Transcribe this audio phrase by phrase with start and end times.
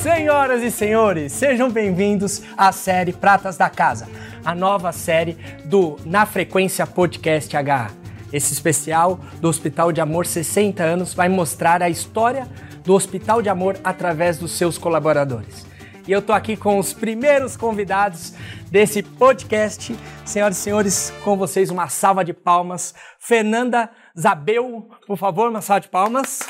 [0.00, 4.08] Senhoras e senhores, sejam bem-vindos à série Pratas da Casa,
[4.44, 7.90] a nova série do Na Frequência Podcast HA.
[8.32, 12.48] Esse especial do Hospital de Amor 60 anos vai mostrar a história
[12.84, 15.66] do Hospital de Amor através dos seus colaboradores.
[16.06, 18.34] E eu tô aqui com os primeiros convidados
[18.70, 19.96] desse podcast.
[20.24, 22.94] Senhoras e senhores, com vocês uma salva de palmas.
[23.18, 26.40] Fernanda Zabel, por favor, uma salva de palmas.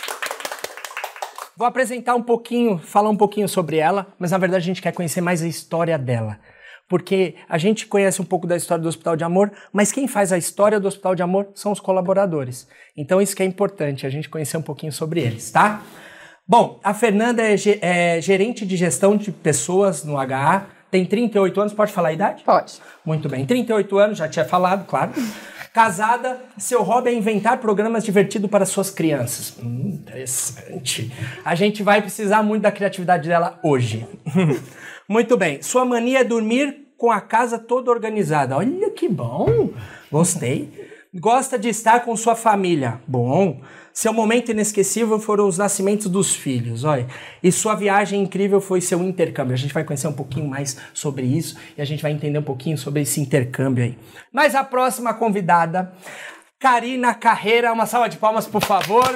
[1.57, 4.93] Vou apresentar um pouquinho, falar um pouquinho sobre ela, mas na verdade a gente quer
[4.93, 6.39] conhecer mais a história dela.
[6.89, 10.32] Porque a gente conhece um pouco da história do Hospital de Amor, mas quem faz
[10.32, 12.68] a história do Hospital de Amor são os colaboradores.
[12.95, 15.81] Então isso que é importante, a gente conhecer um pouquinho sobre eles, tá?
[16.46, 21.73] Bom, a Fernanda é, é gerente de gestão de pessoas no HA, tem 38 anos,
[21.73, 22.45] pode falar a idade?
[22.45, 22.75] Pode.
[23.04, 25.12] Muito bem, 38 anos, já tinha falado, claro.
[25.75, 29.57] Casada, seu hobby é inventar programas divertidos para suas crianças.
[29.61, 31.13] Hum, interessante.
[31.45, 34.07] A gente vai precisar muito da criatividade dela hoje.
[35.09, 35.61] muito bem.
[35.63, 38.57] Sua mania é dormir com a casa toda organizada.
[38.57, 39.71] Olha que bom.
[40.13, 40.71] Gostei.
[41.13, 43.01] Gosta de estar com sua família.
[43.05, 43.61] Bom.
[43.95, 47.06] Seu momento inesquecível foram os nascimentos dos filhos, olha.
[47.41, 49.55] E sua viagem incrível foi seu intercâmbio.
[49.55, 52.42] A gente vai conhecer um pouquinho mais sobre isso e a gente vai entender um
[52.42, 53.97] pouquinho sobre esse intercâmbio aí.
[54.33, 55.92] Mas a próxima convidada,
[56.59, 59.09] Karina Carreira, uma salva de palmas, por favor.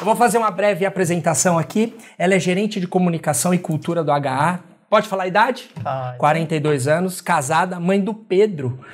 [0.00, 1.94] Eu vou fazer uma breve apresentação aqui.
[2.18, 4.64] Ela é gerente de comunicação e cultura do HA.
[4.90, 5.70] Pode falar a idade?
[5.80, 6.18] Pode.
[6.18, 8.84] 42 anos, casada, mãe do Pedro.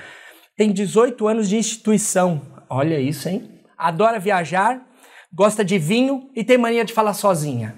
[0.55, 2.43] Tem 18 anos de instituição.
[2.69, 3.60] Olha isso, hein?
[3.81, 4.81] Adora viajar,
[5.33, 7.75] gosta de vinho e tem mania de falar sozinha.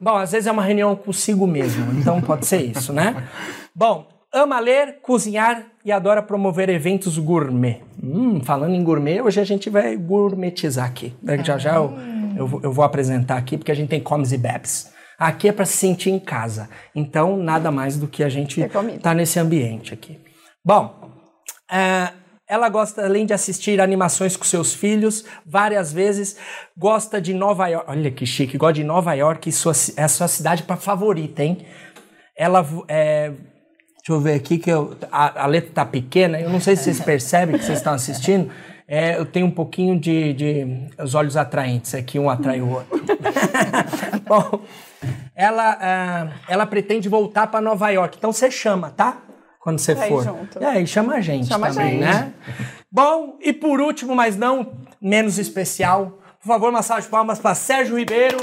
[0.00, 3.28] Bom, às vezes é uma reunião consigo mesmo, então pode ser isso, né?
[3.74, 7.82] Bom, ama ler, cozinhar e adora promover eventos gourmet.
[8.02, 11.14] Hum, falando em gourmet, hoje a gente vai gourmetizar aqui.
[11.44, 11.92] Já já eu,
[12.36, 14.90] eu, eu vou apresentar aqui, porque a gente tem comes e bebes.
[15.18, 16.68] Aqui é para se sentir em casa.
[16.94, 18.60] Então, nada mais do que a gente
[19.00, 20.18] tá nesse ambiente aqui.
[20.64, 20.96] Bom,
[21.70, 22.21] uh,
[22.52, 26.36] ela gosta, além de assistir animações com seus filhos, várias vezes,
[26.76, 27.90] gosta de Nova York.
[27.90, 31.64] Olha que chique, gosta de Nova York, sua, é a sua cidade favorita, hein?
[32.36, 33.32] Ela é,
[33.96, 36.84] Deixa eu ver aqui que eu, a, a, letra tá pequena, eu não sei se
[36.84, 38.50] vocês percebem que vocês estão assistindo.
[38.86, 43.00] É, eu tenho um pouquinho de, de os olhos atraentes aqui, um atrai o outro.
[44.28, 44.60] Bom,
[45.34, 49.22] ela, uh, ela pretende voltar para Nova York, então você chama, tá?
[49.62, 50.24] Quando você for.
[50.24, 50.58] Junto.
[50.62, 52.00] É, e chama a gente chama também, a gente.
[52.00, 52.32] né?
[52.90, 57.54] Bom, e por último, mas não menos especial, por favor, uma salva de palmas para
[57.54, 58.38] Sérgio Ribeiro.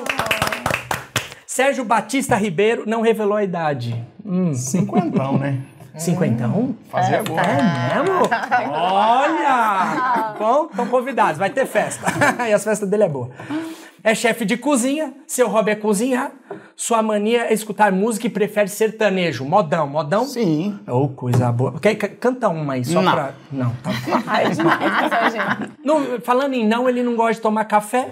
[1.45, 4.01] Sérgio Batista Ribeiro não revelou a idade.
[4.25, 4.53] Hum.
[4.53, 5.59] Cinquentão, né?
[5.99, 6.75] Cinquentão?
[6.89, 7.47] Fazer é, agora.
[7.47, 8.21] É mesmo?
[8.73, 10.35] Olha!
[10.39, 12.07] Bom, estão convidados, vai ter festa.
[12.47, 13.29] e as festas dele é boa.
[14.03, 16.31] É chefe de cozinha, seu hobby é cozinhar,
[16.75, 19.43] sua mania é escutar música e prefere sertanejo.
[19.43, 20.25] Modão, modão?
[20.25, 20.79] Sim.
[20.87, 21.77] Ô, oh, coisa boa.
[21.79, 23.11] Quer, canta uma aí, só não.
[23.11, 23.33] pra...
[23.51, 23.91] Não, tá
[24.25, 24.79] Ai, é demais.
[25.83, 28.09] No, falando em não, ele não gosta de tomar café.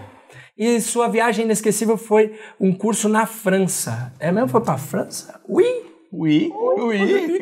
[0.58, 4.12] E sua viagem inesquecível foi um curso na França.
[4.20, 4.50] É mesmo?
[4.50, 5.40] Foi pra França?
[5.47, 5.87] Oui.
[6.12, 6.51] Oui.
[6.78, 7.40] Oui.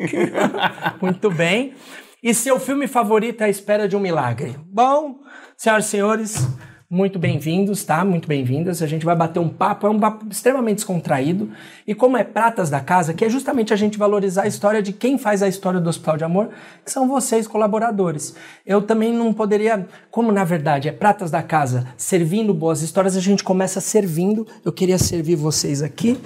[1.00, 1.74] Muito bem.
[2.22, 4.56] E seu filme favorito é A Espera de um Milagre.
[4.66, 5.20] Bom,
[5.56, 6.48] senhoras e senhores...
[6.88, 8.04] Muito bem-vindos, tá?
[8.04, 8.80] Muito bem-vindas.
[8.80, 11.50] A gente vai bater um papo, é um papo extremamente descontraído.
[11.84, 14.92] E como é Pratas da Casa, que é justamente a gente valorizar a história de
[14.92, 16.50] quem faz a história do Hospital de Amor,
[16.84, 18.36] que são vocês, colaboradores.
[18.64, 23.20] Eu também não poderia, como na verdade é Pratas da Casa, servindo boas histórias, a
[23.20, 24.46] gente começa servindo.
[24.64, 26.16] Eu queria servir vocês aqui.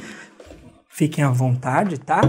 [1.00, 2.20] Fiquem à vontade, tá?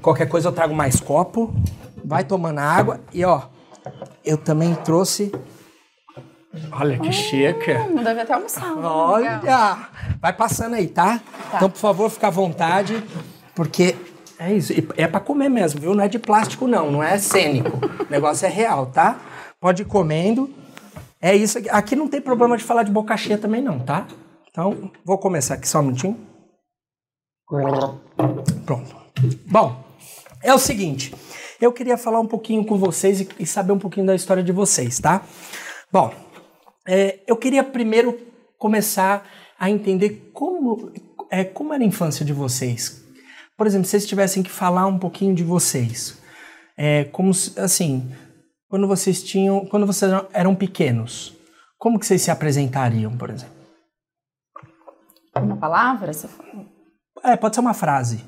[0.00, 1.54] Qualquer coisa eu trago mais copo.
[2.02, 2.98] Vai tomando água.
[3.12, 3.42] E ó,
[4.24, 5.30] eu também trouxe
[6.72, 7.74] Olha que chique.
[7.94, 8.72] Não deve até almoçar.
[8.74, 9.90] Olha!
[10.18, 11.18] Vai passando aí, tá?
[11.18, 11.56] tá?
[11.58, 13.04] Então, por favor, fica à vontade,
[13.54, 13.94] porque
[14.38, 14.72] é isso.
[14.96, 15.94] É para comer mesmo, viu?
[15.94, 16.90] Não é de plástico, não.
[16.90, 17.80] Não é cênico.
[18.00, 19.20] o negócio é real, tá?
[19.60, 20.48] Pode ir comendo.
[21.20, 21.58] É isso.
[21.58, 24.06] Aqui, aqui não tem problema de falar de boca cheia também, não, tá?
[24.50, 26.29] Então, vou começar aqui só um minutinho.
[28.64, 28.96] Pronto.
[29.46, 29.84] Bom,
[30.42, 31.14] é o seguinte.
[31.60, 34.52] Eu queria falar um pouquinho com vocês e, e saber um pouquinho da história de
[34.52, 35.22] vocês, tá?
[35.92, 36.14] Bom,
[36.86, 38.18] é, eu queria primeiro
[38.56, 40.92] começar a entender como,
[41.30, 43.04] é, como era a infância de vocês.
[43.56, 46.18] Por exemplo, se vocês tivessem que falar um pouquinho de vocês,
[46.78, 48.10] é, como assim,
[48.68, 51.36] quando vocês tinham, quando vocês eram pequenos,
[51.76, 53.54] como que vocês se apresentariam, por exemplo?
[55.36, 56.69] Uma palavra, você fala?
[57.22, 58.24] É, pode ser uma frase.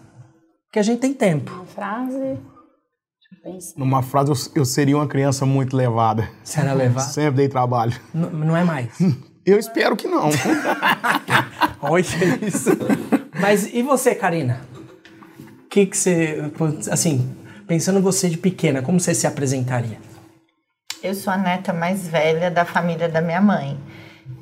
[0.67, 1.53] Porque a gente tem tempo.
[1.53, 2.39] Uma frase.
[3.77, 6.29] Numa frase, eu, eu, seria uma criança muito levada.
[6.45, 7.09] Você era levada?
[7.13, 7.93] Sempre dei trabalho.
[8.15, 8.89] N não é mais?
[9.45, 10.31] Eu espero que não.
[11.83, 12.05] Olha
[12.47, 12.71] isso.
[13.41, 14.61] Mas e você, Karina?
[15.65, 16.53] O que que você,
[16.89, 17.35] assim,
[17.67, 19.99] pensando você de pequena, como você se apresentaria?
[21.03, 23.77] Eu sou a neta mais velha da família da minha mãe.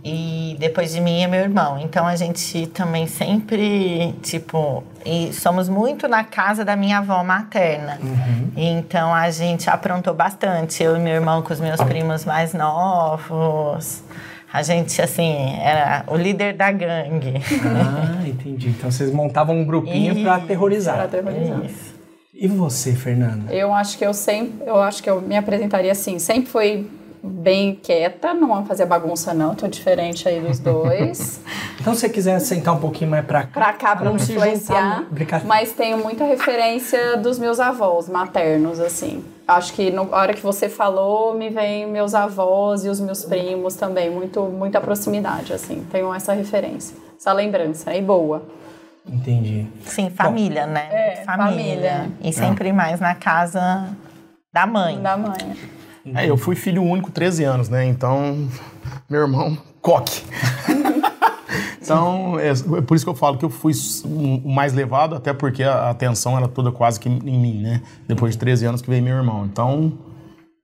[0.03, 1.79] E depois de mim é meu irmão.
[1.79, 7.99] Então a gente também sempre, tipo, e somos muito na casa da minha avó materna.
[8.57, 10.83] Então a gente aprontou bastante.
[10.83, 14.03] Eu e meu irmão com os meus primos mais novos.
[14.53, 17.35] A gente, assim, era o líder da gangue.
[17.65, 18.71] Ah, entendi.
[18.71, 20.95] Então vocês montavam um grupinho pra Isso, aterrorizar.
[20.97, 21.65] Pra aterrorizar.
[21.65, 21.95] Isso.
[22.35, 23.53] E você, Fernanda?
[23.53, 26.91] Eu acho que eu sempre, eu acho que eu me apresentaria assim, sempre foi
[27.23, 31.41] bem quieta, não fazia bagunça não, tô diferente aí dos dois.
[31.81, 33.49] Então se você quiser sentar um pouquinho mais pra cá.
[33.55, 35.05] pra cá, pra não se juntar, influenciar.
[35.11, 39.25] brincar- Mas tenho muita referência dos meus avós maternos, assim.
[39.49, 43.77] Acho que na hora que você falou, me vem meus avós e os meus primos
[43.77, 44.11] também.
[44.11, 45.83] Muito, muita proximidade, assim.
[45.91, 47.95] Tenho essa referência, essa lembrança.
[47.95, 48.43] E boa.
[49.07, 49.67] Entendi.
[49.87, 50.87] Sim, família, né?
[50.93, 52.11] É, família.
[52.23, 53.89] E sempre mais na casa
[54.53, 55.01] da mãe.
[55.01, 55.57] Da mãe.
[56.15, 57.85] É, eu fui filho único 13 anos, né?
[57.85, 58.49] Então,
[59.09, 60.23] meu irmão, coque.
[61.81, 63.73] então, é é por isso que eu falo que eu fui
[64.05, 67.83] o mais levado, até porque a atenção era toda quase que em mim, né?
[68.07, 69.45] Depois de 13 anos que veio meu irmão.
[69.45, 69.93] Então,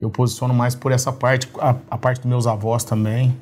[0.01, 3.37] eu posiciono mais por essa parte, a, a parte dos meus avós também.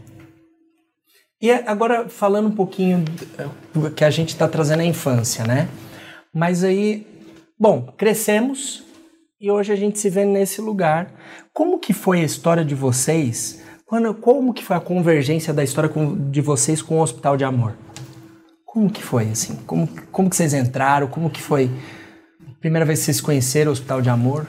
[1.41, 3.05] E agora falando um pouquinho
[3.75, 5.69] do que a gente está trazendo a infância, né?
[6.33, 7.07] Mas aí,
[7.59, 8.83] bom, crescemos
[9.41, 11.11] e hoje a gente se vê nesse lugar.
[11.53, 13.63] Como que foi a história de vocês?
[13.87, 17.45] Quando, como que foi a convergência da história com- de vocês com o Hospital de
[17.45, 17.75] Amor?
[18.65, 19.57] Como que foi assim?
[19.67, 21.07] Como, como que vocês entraram?
[21.07, 21.71] Como que foi?
[22.61, 24.47] Primeira vez que vocês conheceram o Hospital de Amor?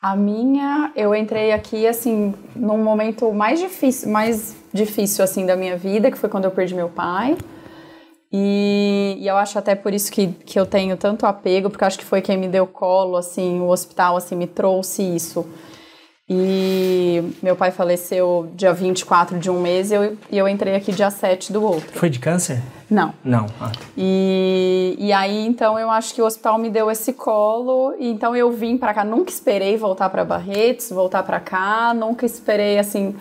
[0.00, 5.76] A minha, eu entrei aqui assim num momento mais difícil, mais difícil assim da minha
[5.76, 7.36] vida, que foi quando eu perdi meu pai.
[8.36, 11.96] E, e eu acho até por isso que, que eu tenho tanto apego, porque acho
[11.96, 15.46] que foi quem me deu colo, assim, o hospital assim me trouxe isso.
[16.28, 20.90] E meu pai faleceu dia 24 de um mês e eu, e eu entrei aqui
[20.90, 21.92] dia 7 do outro.
[21.92, 22.60] Foi de câncer?
[22.90, 23.14] Não.
[23.22, 23.46] Não.
[23.60, 27.94] Ah, E, e aí, então, eu acho que o hospital me deu esse colo.
[28.00, 29.04] E então, eu vim pra cá.
[29.04, 31.92] Nunca esperei voltar pra Barretos, voltar pra cá.
[31.94, 33.14] Nunca esperei, assim,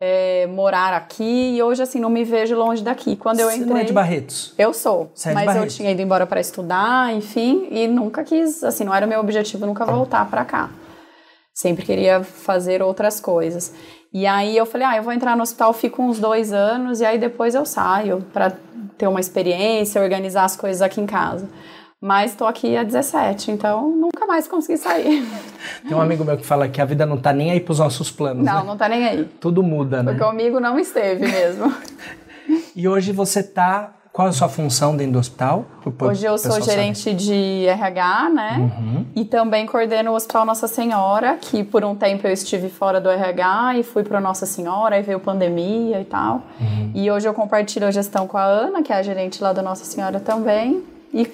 [0.00, 1.56] é, morar aqui.
[1.56, 3.16] E hoje, assim, não me vejo longe daqui.
[3.16, 3.72] Quando eu Você entrei...
[3.72, 4.52] não é de Barretos?
[4.58, 5.76] Eu sou, Você é mas eu Barretos.
[5.76, 9.66] tinha ido embora pra estudar, enfim, e nunca quis, assim, não era o meu objetivo
[9.66, 10.70] nunca voltar pra cá.
[11.52, 13.72] Sempre queria fazer outras coisas.
[14.12, 17.04] E aí eu falei, ah, eu vou entrar no hospital, fico uns dois anos e
[17.04, 18.52] aí depois eu saio pra
[18.96, 21.48] ter uma experiência, organizar as coisas aqui em casa.
[22.04, 25.26] Mas tô aqui há 17, então nunca mais consegui sair.
[25.88, 28.10] Tem um amigo meu que fala que a vida não tá nem aí pros nossos
[28.10, 28.64] planos, Não, né?
[28.66, 29.24] não tá nem aí.
[29.40, 30.12] Tudo muda, né?
[30.18, 31.72] Comigo não esteve mesmo.
[32.76, 33.94] E hoje você tá.
[34.12, 35.64] Qual é a sua função dentro do hospital?
[35.82, 36.76] O Hoje eu sou pessoal sabe.
[36.76, 38.56] gerente de RH, né?
[38.58, 39.06] Uhum.
[39.16, 43.08] E também coordeno o Hospital Nossa Senhora, que por um tempo eu estive fora do
[43.08, 46.42] RH e fui para Nossa Senhora, aí veio pandemia e tal.
[46.60, 46.90] Uhum.
[46.94, 49.62] E hoje eu compartilho a gestão com a Ana, que é a gerente lá da
[49.62, 50.82] Nossa Senhora também.
[51.14, 51.24] E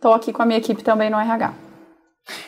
[0.00, 1.52] tô aqui com a minha equipe também no RH.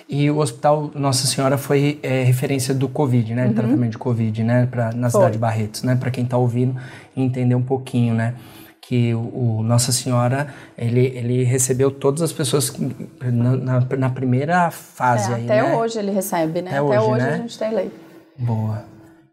[0.09, 3.49] E o Hospital Nossa Senhora foi é, referência do Covid, né?
[3.49, 4.69] De tratamento de Covid, né?
[4.71, 5.11] Pra, na Uhum.
[5.11, 5.11] Foi.
[5.11, 5.97] cidade de Barretos, né?
[5.97, 6.77] Para quem tá ouvindo
[7.17, 8.35] entender um pouquinho, né?
[8.83, 9.21] Que o,
[9.59, 12.75] o Nossa Senhora, ele, ele recebeu todas as pessoas
[13.23, 15.75] na, na, na primeira fase É, aí, até né?
[15.77, 16.71] hoje ele recebe, né?
[16.73, 17.35] Até Até, hoje, hoje, né?
[17.35, 17.91] a gente tem lei.
[18.39, 18.85] Boa.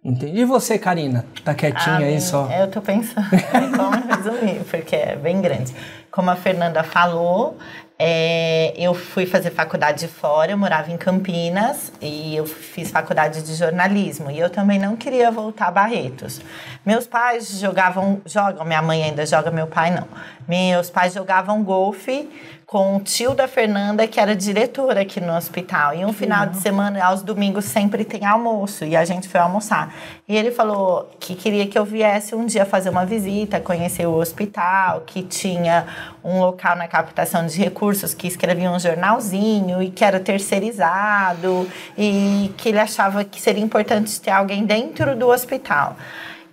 [0.04, 0.40] Entendi.
[0.40, 1.26] E você, Karina?
[1.44, 2.48] Tá quietinha Ah, aí bem, só?
[2.50, 5.74] Eu tô pensando em como resumir, porque é bem grande.
[6.12, 7.58] Como a Fernanda falou,
[8.00, 13.56] é, eu fui fazer faculdade fora, eu morava em Campinas e eu fiz faculdade de
[13.56, 14.30] jornalismo.
[14.30, 16.40] E eu também não queria voltar a Barretos.
[16.86, 20.08] Meus pais jogavam, jogam, minha mãe ainda joga, meu pai não.
[20.48, 22.30] Meus pais jogavam golfe
[22.66, 25.94] com o tio da Fernanda, que era diretor aqui no hospital.
[25.96, 28.84] E um final de semana, aos domingos, sempre tem almoço.
[28.84, 29.94] E a gente foi almoçar.
[30.28, 34.16] E ele falou que queria que eu viesse um dia fazer uma visita, conhecer o
[34.16, 35.86] hospital, que tinha
[36.24, 41.70] um local na captação de recursos que escrevia um jornalzinho e que era terceirizado.
[41.98, 45.96] E que ele achava que seria importante ter alguém dentro do hospital.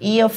[0.00, 0.30] E eu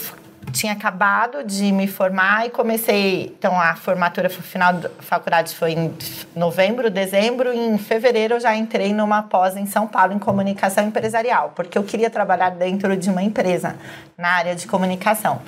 [0.52, 3.34] tinha acabado de me formar e comecei.
[3.38, 5.94] Então, a formatura, final da faculdade foi em
[6.36, 10.86] novembro, dezembro, e em fevereiro eu já entrei numa pós em São Paulo em comunicação
[10.86, 13.76] empresarial, porque eu queria trabalhar dentro de uma empresa
[14.18, 15.42] na área de comunicação.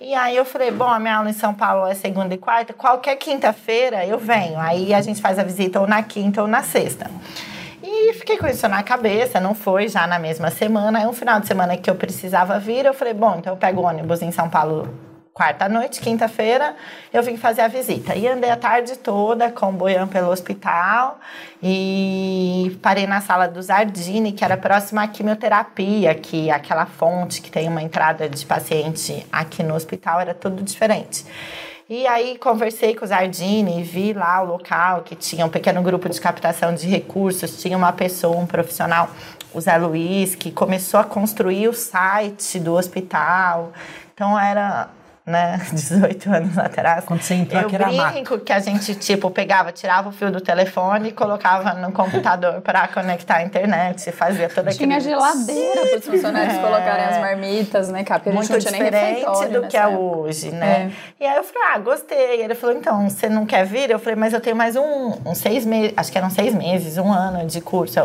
[0.00, 2.74] E aí eu falei, bom, a minha aula em São Paulo é segunda e quarta,
[2.74, 4.58] qualquer quinta-feira eu venho.
[4.58, 7.10] Aí a gente faz a visita ou na quinta ou na sexta.
[7.96, 10.98] E fiquei com isso na cabeça, não foi já na mesma semana.
[10.98, 13.82] Aí um final de semana que eu precisava vir, eu falei, bom, então eu pego
[13.82, 14.92] o ônibus em São Paulo
[15.32, 16.76] quarta noite, quinta-feira,
[17.12, 18.14] eu vim fazer a visita.
[18.14, 21.18] E andei a tarde toda comboiando pelo hospital
[21.60, 27.50] e parei na sala do Zardini, que era próxima à quimioterapia, que aquela fonte que
[27.50, 31.24] tem uma entrada de paciente aqui no hospital era tudo diferente.
[31.88, 36.08] E aí conversei com o Zardini, vi lá o local que tinha um pequeno grupo
[36.08, 39.10] de captação de recursos, tinha uma pessoa, um profissional,
[39.52, 43.70] o Zé Luiz, que começou a construir o site do hospital.
[44.14, 44.88] Então era
[45.26, 47.04] né, 18 anos atrás.
[47.04, 50.30] Quando você entrou eu aqui era brinco que a gente, tipo, pegava, tirava o fio
[50.30, 55.00] do telefone e colocava no computador para conectar a internet, fazia toda Tinha aquele...
[55.10, 56.58] geladeira para os funcionários É.
[56.58, 58.20] colocarem as marmitas, né, cara?
[58.20, 59.98] Porque Muito não tinha nem diferente do que é época.
[59.98, 60.92] hoje, né?
[61.18, 62.42] E aí eu falei, ah, gostei.
[62.42, 63.90] Ele falou, então, você não quer vir?
[63.90, 66.98] Eu falei, mas eu tenho mais um, um seis meses, acho que eram seis meses,
[66.98, 67.98] um ano de curso.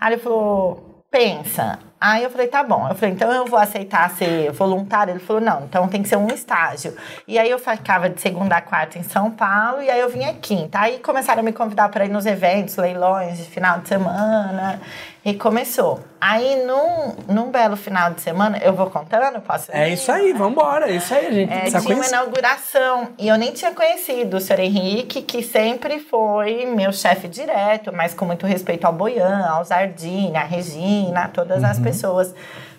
[0.00, 1.78] Aí ele falou, pensa.
[2.00, 2.86] Aí eu falei, tá bom.
[2.88, 5.12] Eu falei, então eu vou aceitar ser voluntário.
[5.12, 6.94] Ele falou, não, então tem que ser um estágio.
[7.26, 10.32] E aí eu ficava de segunda a quarta em São Paulo e aí eu vinha
[10.34, 10.78] quinta.
[10.80, 14.80] Aí começaram a me convidar para ir nos eventos, leilões de final de semana.
[15.24, 16.00] E começou.
[16.20, 19.92] Aí, num, num belo final de semana, eu vou contando, posso É ir?
[19.94, 20.88] isso aí, vambora.
[20.90, 22.08] É isso aí, a gente É, tinha uma conhecer.
[22.14, 27.92] inauguração e eu nem tinha conhecido o senhor Henrique, que sempre foi meu chefe direto,
[27.92, 31.87] mas com muito respeito ao Boian, ao Zardini, à Regina, todas as pessoas,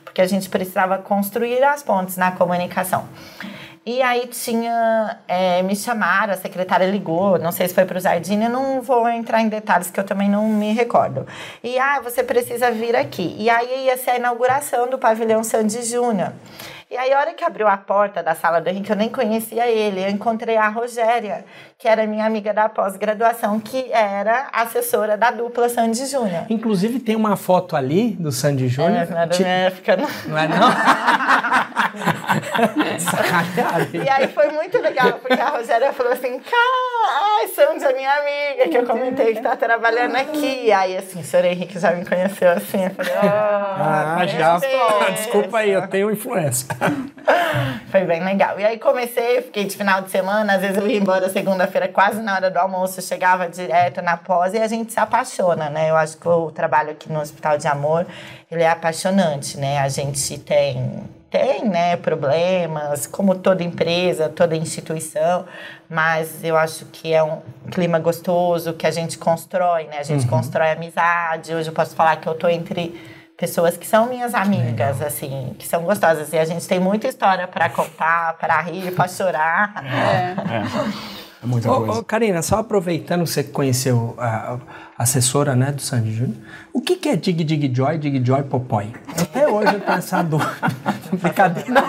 [0.04, 3.08] porque a gente precisava construir as pontes na comunicação.
[3.86, 8.00] E aí tinha, é, me chamaram, a secretária ligou, não sei se foi para o
[8.00, 11.25] Zardini, eu não vou entrar em detalhes que eu também não me recordo.
[11.63, 13.36] E, ah, você precisa vir aqui.
[13.39, 16.34] E aí ia ser a inauguração do pavilhão Sandy Júnior.
[16.91, 19.67] E aí, a hora que abriu a porta da sala do Henrique, eu nem conhecia
[19.67, 20.03] ele.
[20.03, 21.46] Eu encontrei a Rogéria,
[21.77, 26.46] que era minha amiga da pós-graduação, que era assessora da dupla Sandy Júnior.
[26.50, 29.03] Inclusive, tem uma foto ali do Sandy Júnior.
[29.03, 30.08] É, na Ti- minha época, não.
[30.29, 30.58] Não é não?
[33.00, 34.03] Sacanagem.
[34.03, 38.69] E aí foi muito legal, porque a Rogéria falou assim, ai, Sandy é minha amiga,
[38.69, 40.65] que eu comentei que tá trabalhando aqui.
[40.65, 44.60] E aí, assim, o senhor Henrique já me conheceu assim, eu falei, Ah, oh, já.
[44.60, 45.24] conhece.
[45.24, 46.67] Desculpa aí, eu tenho influência.
[47.91, 48.60] Foi bem legal.
[48.60, 52.22] E aí comecei, fiquei de final de semana, às vezes eu ia embora segunda-feira, quase
[52.22, 55.89] na hora do almoço, chegava direto na pós e a gente se apaixona, né?
[55.89, 58.05] Eu acho que o trabalho aqui no Hospital de Amor,
[58.51, 59.79] ele é apaixonante, né?
[59.79, 65.45] A gente tem tem, né, problemas, como toda empresa, toda instituição,
[65.89, 67.39] mas eu acho que é um
[67.71, 70.00] clima gostoso que a gente constrói, né?
[70.00, 71.53] A gente constrói amizade.
[71.53, 73.00] Hoje eu posso falar que eu tô entre
[73.38, 76.33] pessoas que são minhas amigas, assim, que são gostosas.
[76.33, 79.83] E a gente tem muita história para contar, para rir, para chorar.
[81.41, 82.00] É muita Ô, coisa.
[82.00, 84.59] ô, Karina, só aproveitando que você conheceu a, a
[85.00, 86.36] assessora né, do Sandy Júnior,
[86.74, 88.91] o que, que é Dig Dig Joy, Dig Joy Popói?
[89.18, 90.51] Até hoje eu tenho essa dúvida.
[91.13, 91.82] brincadeira.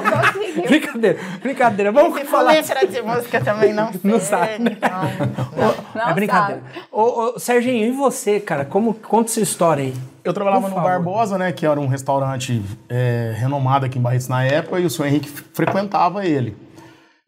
[0.69, 1.93] brincadeira, brincadeira.
[1.93, 2.52] Vamos Se for falar.
[2.52, 4.00] letra de música também não sei.
[4.05, 4.76] Não sabe, né?
[4.76, 6.62] Então, Não é brincadeira.
[6.93, 8.64] Ô, ô, Serginho, e você, cara?
[8.64, 9.95] Como, conta essa história aí.
[10.23, 10.76] Eu trabalhava no.
[10.76, 11.50] Barbosa, né?
[11.50, 15.29] Que era um restaurante é, renomado aqui em Barretos na época, e o senhor Henrique
[15.52, 16.57] frequentava ele.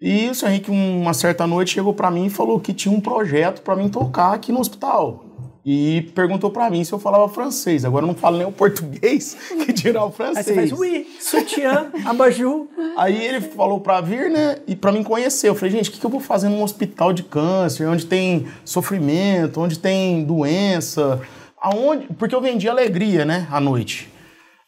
[0.01, 3.01] E o senhor Henrique, uma certa noite, chegou pra mim e falou que tinha um
[3.01, 5.25] projeto pra mim tocar aqui no hospital.
[5.65, 7.85] E perguntou pra mim se eu falava francês.
[7.85, 10.47] Agora eu não falo nem o português, que dirá o Aí francês.
[10.47, 12.67] você faz, ui, sutiã, abajur.
[12.97, 14.57] Aí ele falou pra vir, né?
[14.67, 15.49] E pra me conhecer.
[15.49, 18.49] Eu falei, gente, o que, que eu vou fazer num hospital de câncer, onde tem
[18.65, 21.21] sofrimento, onde tem doença?
[21.61, 22.09] Aonde?
[22.19, 23.47] Porque eu vendia alegria, né?
[23.51, 24.11] À noite.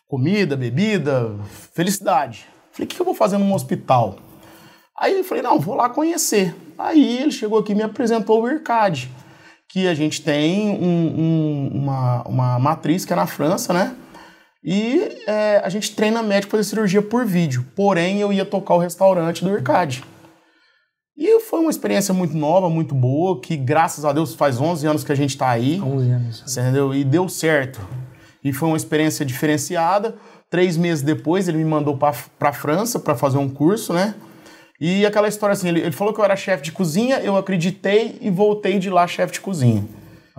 [0.06, 1.34] Comida, bebida,
[1.74, 2.46] felicidade.
[2.70, 4.16] Falei, o que, que eu vou fazer num hospital?
[4.96, 6.54] Aí eu falei, não, vou lá conhecer.
[6.78, 9.10] Aí ele chegou aqui e me apresentou o IRCAD,
[9.74, 13.92] que a gente tem um- um- uma, uma matriz que é na França, né?
[14.62, 17.66] E é, a gente treina médico para fazer cirurgia por vídeo.
[17.74, 20.04] Porém, eu ia tocar o restaurante do IRCAD.
[21.18, 25.02] E foi uma experiência muito nova, muito boa, que graças a Deus faz 11 anos
[25.02, 25.80] que a gente está aí.
[25.82, 26.56] 11 anos.
[26.56, 26.94] Entendeu?
[26.94, 27.80] E deu certo.
[28.44, 30.14] E foi uma experiência diferenciada.
[30.48, 34.14] Três meses depois, ele me mandou para a França para fazer um curso, né?
[34.80, 38.18] E aquela história assim, ele, ele falou que eu era chefe de cozinha, eu acreditei
[38.20, 39.84] e voltei de lá chefe de cozinha.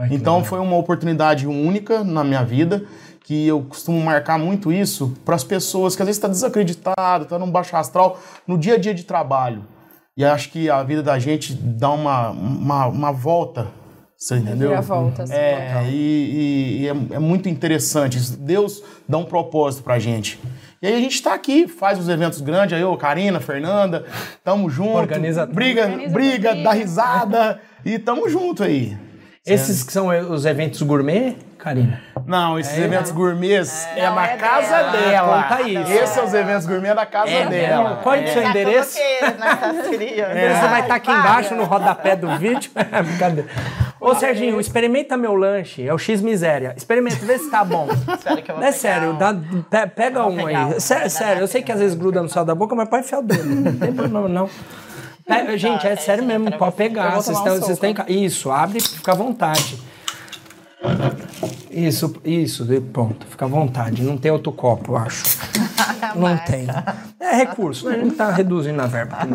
[0.09, 0.43] Que Então legal.
[0.43, 2.83] foi uma oportunidade única na minha vida,
[3.23, 7.39] que eu costumo marcar muito isso para as pessoas que às vezes está desacreditado, está
[7.39, 9.63] num baixo astral, no dia a dia de trabalho.
[10.17, 13.67] E acho que a vida da gente dá uma, uma, uma volta,
[14.17, 14.69] você entendeu?
[14.69, 18.19] Reviravolta, assim, É, e, e- e é, é muito interessante.
[18.37, 20.39] Deus dá um propósito pra gente.
[20.81, 24.05] E aí a gente tá aqui, faz os eventos grandes, aí eu, Karina, Fernanda,
[24.43, 24.97] tamo junto.
[24.97, 25.55] Organiza tudo.
[25.55, 26.63] Briga, Organiza briga, tudo.
[26.63, 28.97] dá risada e tamo junto aí.
[29.45, 32.01] Esses que são os eventos gourmet, Karina?
[32.25, 34.91] Não, esses eventos gourmets é, Não, na é casa dela.
[34.91, 35.43] dela.
[35.43, 35.91] Conta isso.
[35.91, 37.99] Esses são os eventos gourmet da casa É dela.
[38.01, 38.97] Qual é o seu Tá endereço?
[38.97, 41.19] É, Você vai estar aqui Para.
[41.19, 42.71] embaixo no rodapé do vídeo.
[43.05, 43.47] Brincadeira.
[44.05, 45.87] Ô, Serginho, experimenta meu lanche.
[45.87, 46.73] É o X Miséria.
[46.77, 47.87] Experimenta, vê se tá bom.
[48.17, 49.17] Espero que eu vou É pegar sério, um.
[49.17, 49.33] dá-
[49.69, 50.73] pe- pega um pegar aí.
[50.75, 50.79] um.
[50.79, 53.19] Sé- Sério, eu sei que às vezes gruda no céu da boca, mas pode enfiar
[53.19, 53.43] o dedo.
[53.43, 54.49] Não tem problema, não.
[55.27, 57.15] Pe- Gente, é Tá, sério Serginho, mesmo, pra pode pegar.
[57.15, 57.79] Vocês um têm, vocês soco.
[57.81, 59.77] têm ca- Isso, abre e fica à vontade.
[61.71, 64.01] Isso, isso, pronto, fica à vontade.
[64.03, 65.23] Não tem outro copo, eu acho.
[66.15, 66.67] Não tem.
[67.19, 67.95] É recurso, né?
[67.95, 69.17] A gente tá reduzindo a verba.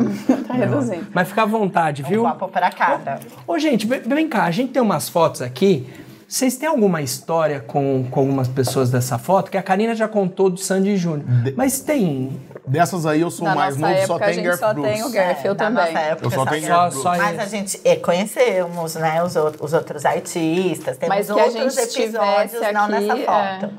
[0.51, 1.07] Tá reduzindo.
[1.15, 2.25] Mas fica à vontade, viu?
[2.27, 3.21] Um copo para cada.
[3.47, 5.87] Ô, gente, vem- vem cá, a gente tem umas fotos aqui.
[6.31, 9.51] Vocês têm alguma história com, com algumas pessoas dessa foto?
[9.51, 11.25] Que a Karina já contou do Sandy Júnior.
[11.57, 12.41] Mas tem.
[12.65, 14.93] Dessas aí eu sou Na mais novo, só época, tem Garth só Brooks.
[14.93, 15.85] tem o Garth, eu da também.
[15.87, 17.17] Nossa época, Eu só tenho Só, Garth só.
[17.17, 21.35] Mas a gente é, conhecemos, né, os, outros- os outros artistas, temos Mas que a
[21.35, 23.25] outros gente episódios, tivesse não aqui, nessa é.
[23.59, 23.75] foto.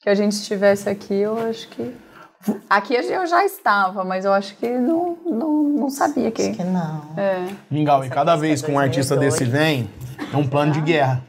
[0.00, 1.94] Que a gente estivesse aqui, eu acho que.
[2.70, 6.40] Aqui eu já estava, mas eu acho que não, não, não sabia que.
[6.40, 7.02] Acho que não.
[7.18, 7.48] É.
[7.70, 9.38] Mingau, e cada música vez que um artista 2002.
[9.38, 9.90] desse vem,
[10.32, 11.22] é um plano de guerra.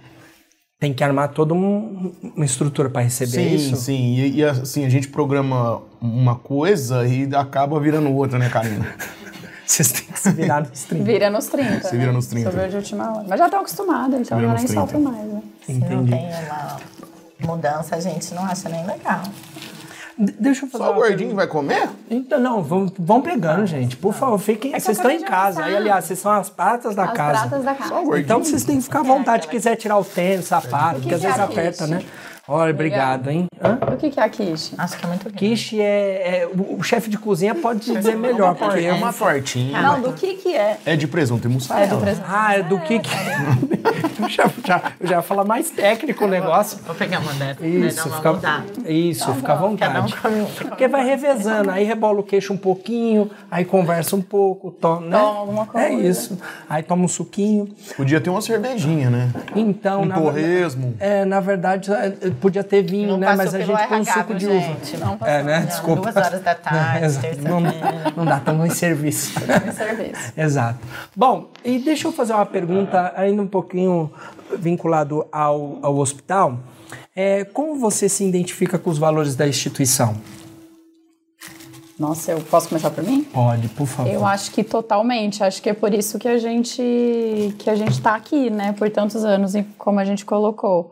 [0.84, 3.76] Tem que armar toda um- uma estrutura para receber Sim, isso.
[3.78, 4.16] sim.
[4.16, 8.86] E, e, assim, a gente programa uma coisa e acaba virando outra, né, Karina?
[9.66, 11.06] Vocês têm que se virar no stream.
[11.06, 11.88] Vira nos 30.
[11.88, 12.12] Se vira né?
[12.12, 12.52] nos 30.
[12.52, 13.26] Sobre de última hora.
[13.30, 14.92] Mas já estão acostumados, então vira já nos nem 30.
[14.92, 15.42] soltam mais, né?
[15.66, 16.78] Se não tem uma
[17.48, 19.24] mudança, a gente não acha nem legal.
[20.18, 21.90] Deixa eu fazer Só o gordinho vai comer?
[22.10, 23.98] Então, não, vão, vão pegando, gente.
[23.98, 24.74] Por favor, fiquem.
[24.74, 25.64] É vocês estão em casa.
[25.64, 27.40] Aí, aliás, vocês são as pratas da As casa.
[27.48, 27.90] pratas da casa.
[27.90, 28.24] Só o gordinho.
[28.26, 29.44] Então vocês têm que ficar à vontade.
[29.44, 32.04] Se quiser tirar o tênis, sapato, porque às que é vezes aperta, né?
[32.48, 33.48] Olha, obrigado, hein?
[33.64, 33.80] Hã?
[33.94, 34.74] O que, que é a quiche?
[34.78, 35.38] Acho que é muito lindo.
[35.38, 39.82] Quiche é, é- o, o chefe de cozinha pode dizer melhor, porque É uma tortinha.
[39.82, 40.78] Não, do que que é?
[40.86, 41.86] É de presunto e mussarela.
[41.86, 42.26] É do presente.
[42.28, 43.10] Ah, é do que que.
[44.22, 46.80] eu, já, já, eu já ia falar mais técnico o negócio.
[46.86, 50.14] Vou pegar uma dessas, Isso, uma fica, isso, fica à um vontade.
[50.26, 50.46] um.
[50.68, 55.18] Porque vai revezando, aí rebola o queixo um pouquinho, aí conversa um pouco, toma, né?
[55.18, 55.88] Toma alguma coisa.
[55.88, 56.38] É isso.
[56.70, 57.70] Aí toma um suquinho.
[57.96, 59.30] Podia ter uma cervejinha, né?
[59.56, 60.94] Então, Um na torresmo.
[60.98, 62.10] verdade- É, na verdade, é,
[62.42, 63.28] podia ter vinho, Não né?
[63.28, 64.68] passou Mas a gente põe um RH, suco de viu, uva.
[64.68, 64.98] gente?
[64.98, 65.18] Não.
[65.22, 65.60] É, né?
[65.60, 66.02] Não, Desculpa.
[66.02, 67.28] duas horas da tarde, Exato.
[67.42, 68.14] Não, terça-feira.
[68.16, 69.40] não dá, estamos em serviço.
[69.74, 70.34] Serviço.
[70.38, 70.80] Exato.
[71.16, 74.12] Bom, e deixa eu fazer uma pergunta ainda um pouquinho
[74.58, 76.58] vinculado ao, ao hospital.
[77.16, 80.16] É, como você se identifica com os valores da instituição?
[81.98, 83.24] Nossa, eu posso começar por mim?
[83.24, 84.12] Pode, por favor.
[84.12, 85.44] Eu acho que totalmente.
[85.44, 88.74] Acho que é por isso que a gente que a gente está aqui, né?
[88.74, 90.92] Por tantos anos, e como a gente colocou.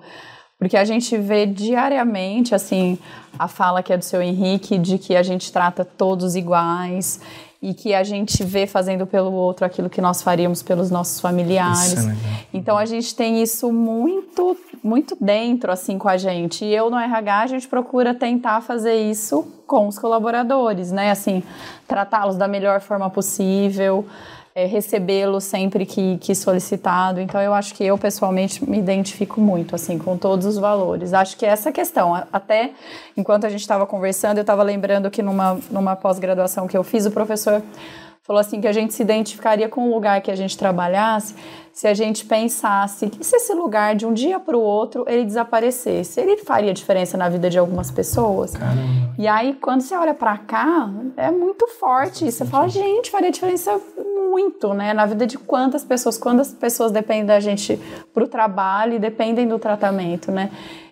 [0.62, 3.00] Porque a gente vê diariamente, assim,
[3.38, 7.19] a fala que é do seu Henrique, de que a gente trata todos iguais
[7.60, 12.06] e que a gente vê fazendo pelo outro aquilo que nós faríamos pelos nossos familiares.
[12.06, 12.15] É.
[12.54, 16.63] Então a gente tem isso muito, muito dentro assim com a gente.
[16.63, 21.10] E eu no RH a gente procura tentar fazer isso com os colaboradores, né?
[21.10, 21.41] Assim,
[21.88, 24.06] tratá-los da melhor forma possível,
[24.53, 27.19] é, recebê-los sempre que, que solicitado.
[27.19, 31.13] Então eu acho que eu pessoalmente me identifico muito assim com todos os valores.
[31.13, 32.71] Acho que essa questão, até
[33.15, 37.05] enquanto a gente estava conversando, eu estava lembrando que numa, numa pós-graduação que eu fiz,
[37.05, 37.61] o professor
[38.23, 41.36] falou assim que a gente se identificaria com o lugar que a gente trabalhasse
[41.73, 45.23] se a gente pensasse que se esse lugar de um dia para o outro ele
[45.23, 48.53] desaparecesse, ele faria diferença na vida de algumas pessoas.
[49.17, 52.29] E aí quando você olha para cá, é muito forte.
[52.29, 53.79] Você fala, gente, faria diferença
[54.31, 57.79] muito, né, na vida de quantas pessoas, quantas pessoas dependem da gente
[58.13, 60.51] para o trabalho e dependem do tratamento, né?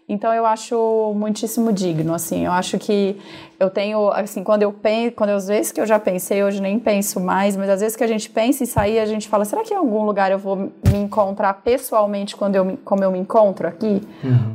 [0.09, 2.45] Então eu acho muitíssimo digno, assim.
[2.45, 3.15] Eu acho que
[3.59, 6.79] eu tenho, assim, quando eu penso, quando às vezes que eu já pensei, hoje nem
[6.79, 9.61] penso mais, mas às vezes que a gente pensa em sair, a gente fala, será
[9.61, 13.19] que em algum lugar eu vou me encontrar pessoalmente quando eu me, como eu me
[13.19, 14.01] encontro aqui?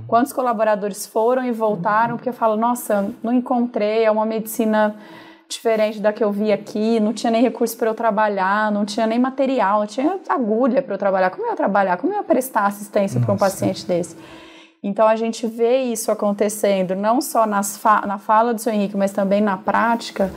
[0.09, 4.97] Quantos colaboradores foram e voltaram porque eu falo, nossa, não encontrei, é uma medicina
[5.49, 9.07] diferente da que eu vi aqui, não tinha nem recurso para eu trabalhar, não tinha
[9.07, 11.31] nem material, não tinha agulha para eu trabalhar.
[11.31, 11.97] Como eu ia trabalhar?
[11.97, 14.17] Como eu ia prestar assistência para um paciente desse?
[14.85, 17.47] Então a gente vê isso acontecendo, não só
[17.79, 20.31] fa na fala do seu Henrique, mas também na prática.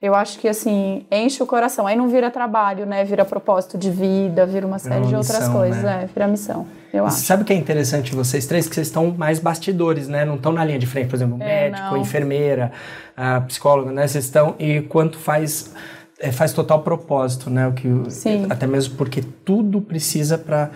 [0.00, 1.84] Eu acho que assim, enche o coração.
[1.84, 3.04] Aí não vira trabalho, né?
[3.04, 6.02] Vira propósito de vida, vira uma série uma de outras missão, coisas, né?
[6.04, 6.66] é, vira missão.
[6.92, 7.16] Eu acho.
[7.16, 8.68] Sabe o que é interessante vocês três?
[8.68, 10.24] Que vocês estão mais bastidores, né?
[10.24, 11.96] Não estão na linha de frente, por exemplo, É, médico, não.
[11.96, 12.70] enfermeira,
[13.16, 14.06] a psicóloga, né?
[14.06, 15.74] Vocês estão e quanto faz
[16.20, 17.66] é, faz total propósito, né?
[17.66, 18.46] O que Sim.
[18.48, 20.70] até mesmo porque tudo precisa para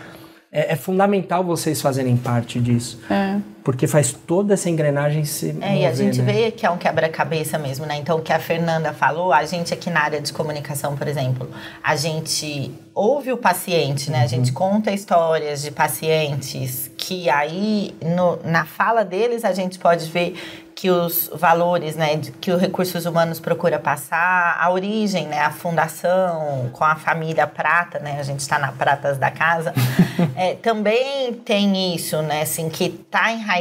[0.52, 3.00] é, é fundamental vocês fazerem parte disso.
[3.10, 3.40] É.
[3.64, 6.32] Porque faz toda essa engrenagem se É, mover, e a gente né?
[6.32, 7.96] vê que é um quebra-cabeça mesmo, né?
[7.96, 11.48] Então, o que a Fernanda falou, a gente aqui na área de comunicação, por exemplo,
[11.82, 14.22] a gente ouve o paciente, né?
[14.22, 20.06] A gente conta histórias de pacientes que aí, no- na fala deles, a gente pode
[20.10, 20.34] ver
[20.74, 26.70] que os valores, né, que o Recursos Humanos procura passar, a origem, né, a fundação
[26.72, 29.72] com a família Prata, né, a gente está na Pratas da Casa,
[30.34, 33.51] é, também tem isso, né, assim, que tá enraizado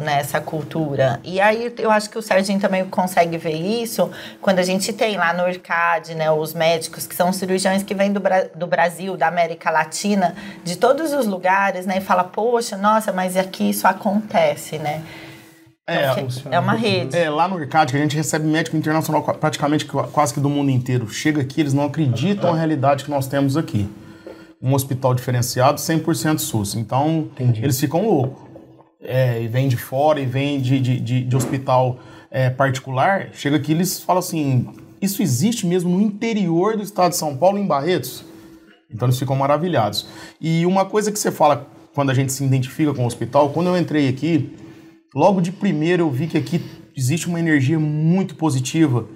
[0.00, 1.20] nessa cultura.
[1.24, 5.16] E aí eu acho que o Serginho também consegue ver isso quando a gente tem
[5.16, 9.16] lá no IRCAD, né, os médicos que são cirurgiões que vêm do, Bra- do Brasil,
[9.16, 13.86] da América Latina, de todos os lugares, né, e fala, poxa, nossa, mas aqui isso
[13.86, 15.02] acontece, né?
[15.86, 17.14] É, Porque é uma rede.
[17.14, 20.48] É, lá no IRCAD, que a gente recebe médico internacional praticamente qu- quase que do
[20.48, 21.06] mundo inteiro.
[21.10, 23.86] Chega aqui, eles não acreditam na realidade que nós temos aqui.
[24.62, 26.74] Um hospital diferenciado, 100% SUS.
[26.74, 28.43] Então, eles ficam loucos.
[29.04, 31.98] É, e vem de fora, e vem de, de, de, de hospital
[32.30, 33.28] é, particular.
[33.32, 34.66] Chega aqui, eles falam assim,
[35.00, 38.24] isso existe mesmo no interior do estado de São Paulo, em Barretos?
[38.90, 40.06] Então eles ficam maravilhados.
[40.40, 43.68] E uma coisa que você fala quando a gente se identifica com o hospital, quando
[43.68, 44.54] eu entrei aqui,
[45.14, 46.60] logo de primeiro eu vi que aqui
[46.96, 49.06] existe uma energia muito positiva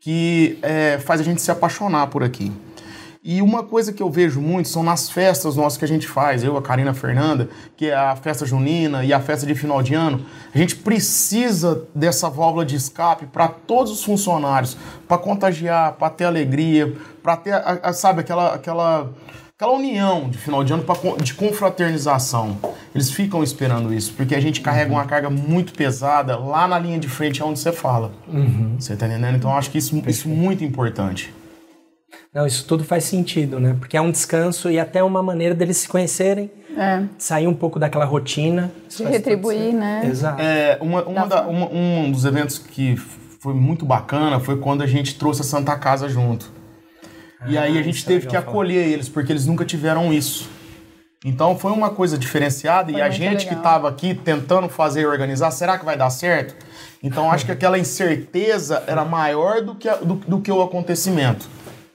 [0.00, 2.52] que é, faz a gente se apaixonar por aqui.
[3.22, 6.44] E uma coisa que eu vejo muito são nas festas nossas que a gente faz,
[6.44, 9.82] eu, a Karina a Fernanda, que é a festa junina e a festa de final
[9.82, 10.24] de ano.
[10.54, 14.76] A gente precisa dessa válvula de escape para todos os funcionários,
[15.06, 19.10] para contagiar, para ter alegria, para ter, a- a- sabe, aquela, aquela,
[19.54, 22.56] aquela união de final de ano pra, de confraternização.
[22.94, 26.98] Eles ficam esperando isso, porque a gente carrega uma carga muito pesada lá na linha
[26.98, 28.12] de frente, é onde você fala.
[28.78, 29.36] Você tá entendendo?
[29.36, 31.34] Então acho que isso, isso é muito importante.
[32.34, 33.74] Não, isso tudo faz sentido, né?
[33.78, 37.02] Porque é um descanso e até uma maneira deles se conhecerem, É.
[37.16, 38.70] sair um pouco daquela rotina.
[38.96, 40.02] Todo retribuir, né?
[40.04, 40.40] Exato.
[40.40, 42.96] É, uma, uma da- uma- um dos eventos que
[43.40, 46.50] foi muito bacana foi quando a gente trouxe a Santa Casa junto.
[47.46, 48.52] e aí a gente é teve que legal falar.
[48.52, 50.48] acolher eles, porque eles nunca tiveram isso.
[51.24, 53.58] Então foi uma coisa diferenciada Foi e a gente que legal.
[53.58, 56.54] estava aqui tentando fazer e organizar, será que vai dar certo?
[57.02, 61.48] Então acho que aquela incerteza era maior do que, a- do, do que o acontecimento.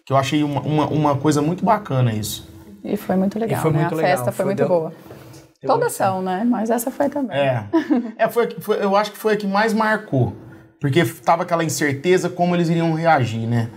[0.06, 2.48] Que eu achei uma, uma, uma coisa muito bacana isso.
[2.84, 3.80] E foi muito legal, foi né?
[3.80, 4.90] muito a legal, festa foi, foi- muito deu- boa.
[4.90, 6.44] deu Todas muito são, né?
[6.46, 7.38] Mas essa foi também.
[7.38, 7.66] É.
[8.18, 10.34] é foi, foi- eu acho que foi a que mais marcou.
[10.82, 13.70] Porque tava aquela incerteza como eles iriam reagir, né?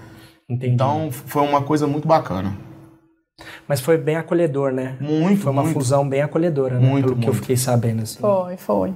[0.49, 0.73] Entendi.
[0.75, 2.57] Então foi uma coisa muito bacana.
[3.69, 4.97] Mas foi bem acolhedor, né?
[5.01, 5.75] Muito, Foi uma muito.
[5.75, 6.87] fusão bem acolhedora, né?
[6.89, 7.41] Muito, Pelo que eu muito.
[7.43, 8.19] fiquei sabendo, assim.
[8.19, 8.95] Foi, foi.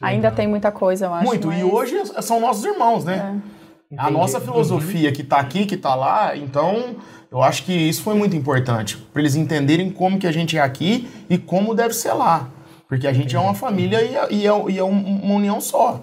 [0.00, 1.24] Ainda tem muita coisa, eu acho.
[1.26, 1.52] muito.
[1.52, 3.40] E mas- hoje são nossos irmãos, né?
[3.53, 3.53] A
[3.94, 4.12] Entendi.
[4.12, 6.96] nossa filosofia que tá aqui, que tá lá, então
[7.30, 8.96] eu acho que isso foi muito importante.
[9.12, 12.48] para eles entenderem como que a gente é aqui e como deve ser lá.
[12.88, 15.60] Porque a gente é uma família e é, e é- e é um- uma união
[15.60, 16.00] só.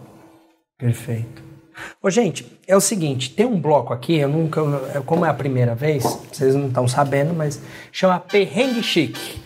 [0.78, 1.44] Perfeito.
[2.02, 4.62] Ô, gente, é o seguinte, tem um bloco aqui, eu nunca,
[5.06, 9.40] como é a primeira vez, vocês não estão sabendo, mas chama Perrengue Chique.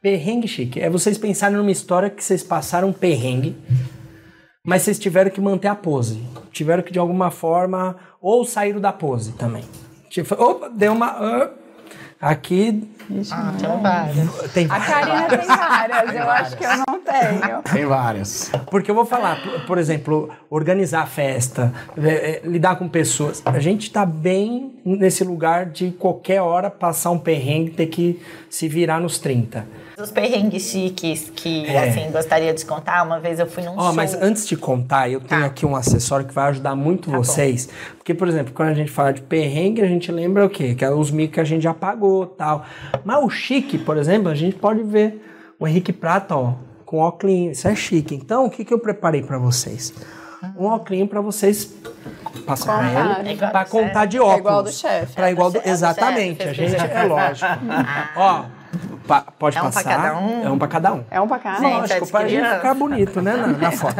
[0.00, 0.80] Perrengue Chique.
[0.80, 3.56] É vocês pensarem numa história que vocês passaram perrengue,
[4.64, 6.22] mas vocês tiveram que manter a pose.
[6.52, 9.64] Tiveram que, de alguma forma, ou saíram da pose também.
[10.08, 11.06] Tipo, opa, deu uma...
[11.06, 11.50] ah,
[12.20, 12.86] aqui
[13.32, 14.52] Ah, tem várias.
[14.52, 17.62] tem A Karina tem várias, eu acho que eu não tenho.
[17.72, 18.52] Tem várias.
[18.70, 23.42] Porque eu vou falar, por, exemplo, organizar festa, é, é, lidar com pessoas.
[23.44, 28.68] A gente está bem nesse lugar de qualquer hora passar um perrengue, ter que se
[28.68, 29.66] virar nos 30.
[30.00, 31.88] Os perrengues chiques que, É.
[31.88, 33.02] assim, gostaria de contar.
[33.04, 33.92] Uma vez eu fui num Ó, show.
[33.92, 35.46] mas antes de contar, eu tenho Tá.
[35.46, 37.22] aqui um acessório que vai ajudar muito Tá bom.
[37.22, 37.68] vocês.
[37.96, 40.74] Porque, por exemplo, quando a gente fala de perrengue, a gente lembra o quê?
[40.74, 42.64] Que é os micos que a gente já pagou tal.
[43.04, 45.22] Mas o chique, por exemplo, a gente pode ver
[45.58, 46.54] o Henrique Prata, ó,
[46.86, 47.58] com óculos.
[47.58, 48.14] Isso é chique.
[48.14, 49.92] Então, o que, que eu preparei para vocês?
[50.56, 51.70] Um óculos para vocês
[52.46, 53.20] passar pra Contar.
[53.20, 54.06] ele, É do contar chefe.
[54.08, 54.36] de óculos.
[54.36, 55.12] É igual do chefe.
[55.14, 56.42] Pra igual do, É do exatamente.
[56.42, 56.94] A fez gente, pesquisa.
[56.94, 57.46] é lógico.
[58.16, 58.44] Ó,
[59.10, 60.44] pa- pode É um pra cada um?
[60.46, 61.04] É um pra cada um.
[61.10, 61.54] É um pra cá?
[61.56, 63.96] Gente, Lógico, é pra gente ficar bonito, né, na, na foto.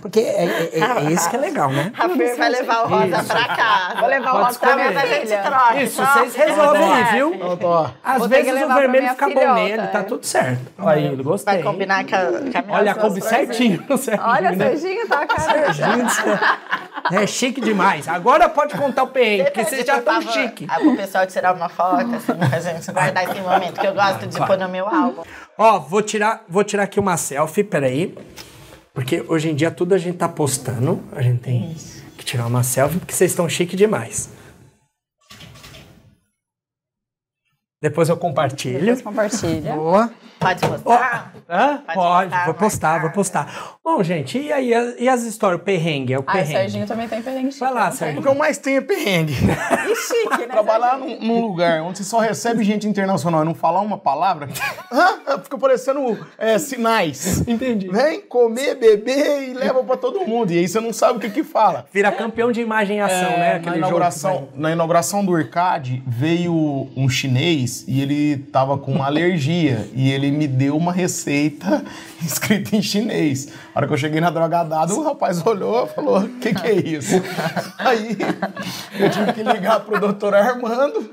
[0.00, 1.92] Porque é, é, é- é esse que é legal, né?
[1.98, 4.00] A Fer vai levar o rosa pra casa.
[4.00, 4.90] Vou levar o Pode rosa pra minha.
[4.92, 5.42] Mas a gente filha.
[5.42, 5.82] troca.
[5.82, 7.34] Isso, vocês resolvem aí, viu?
[7.34, 10.60] Então, ó, Às Vou vezes o vermelho fica bom filhota, nele, tá tudo certo.
[10.78, 11.54] Olha aí, gostei.
[11.54, 14.64] Vai combinar com a, com a minha Olha, coube certinho no Serginho, Olha, né?
[14.70, 15.72] Serginho tá a cara.
[15.72, 16.22] Gente,
[17.10, 18.06] É chique demais.
[18.06, 20.66] Agora pode contar o perrengue, porque vocês já estão chique.
[20.68, 24.26] Ah, pro pessoal tirar uma foto, assim, pra gente guardar esse momento, que eu gosto
[24.26, 25.22] de pôr no meu álbum.
[25.58, 28.16] Ó, vou tirar, vou tirar aqui uma selfie, peraí.
[28.94, 31.02] Porque hoje em dia tudo a gente tá postando.
[31.12, 31.74] A gente tem
[32.16, 34.30] que tirar uma selfie, porque vocês estão chique demais.
[37.80, 38.78] Depois eu compartilho.
[38.78, 39.74] Depois compartilha.
[39.74, 40.12] Boa.
[40.42, 41.32] Pode postar?
[41.48, 41.82] Hã?
[41.86, 43.76] Pode Pode, postar, vou postar, vou postar.
[43.84, 45.60] Bom, gente, e aí as- e as histórias?
[45.60, 46.52] O perrengue, é o Ah, o perrengue.
[46.52, 47.60] Serginho também tem perrengue chique.
[47.60, 47.90] Vai lá?
[47.90, 48.20] Serginho.
[48.20, 49.34] O que eu mais tenho é perrengue.
[49.92, 50.46] E chique, né?
[50.46, 54.48] Trabalhar num, num lugar onde você só recebe gente internacional e não falar uma palavra,
[55.42, 57.46] fica parecendo é, sinais.
[57.46, 57.88] Entendi.
[57.88, 60.52] Vem comer, beber e leva pra todo mundo.
[60.52, 61.84] E aí você não sabe o que que fala.
[61.92, 63.50] Vira campeão de imagem e ação, É, né?
[63.52, 64.46] na, Aquele inauguração, jogo.
[64.52, 70.10] que na inauguração do Arcade veio um chinês e ele tava com uma alergia e
[70.10, 71.84] ele me deu uma receita
[72.24, 73.48] escrita em chinês.
[73.74, 76.66] A hora que eu cheguei na drogadada, o rapaz olhou e falou: O que, que
[76.66, 77.22] é isso?
[77.78, 78.16] Aí
[78.98, 81.10] eu tive que ligar pro doutor Armando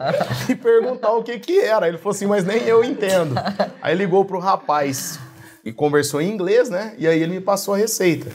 [0.48, 1.88] e perguntar o que, que era.
[1.88, 3.36] Ele falou assim: Mas nem eu entendo.
[3.82, 5.20] Aí ligou pro rapaz
[5.64, 6.94] e conversou em inglês, né?
[6.98, 8.32] E aí ele me passou a receita.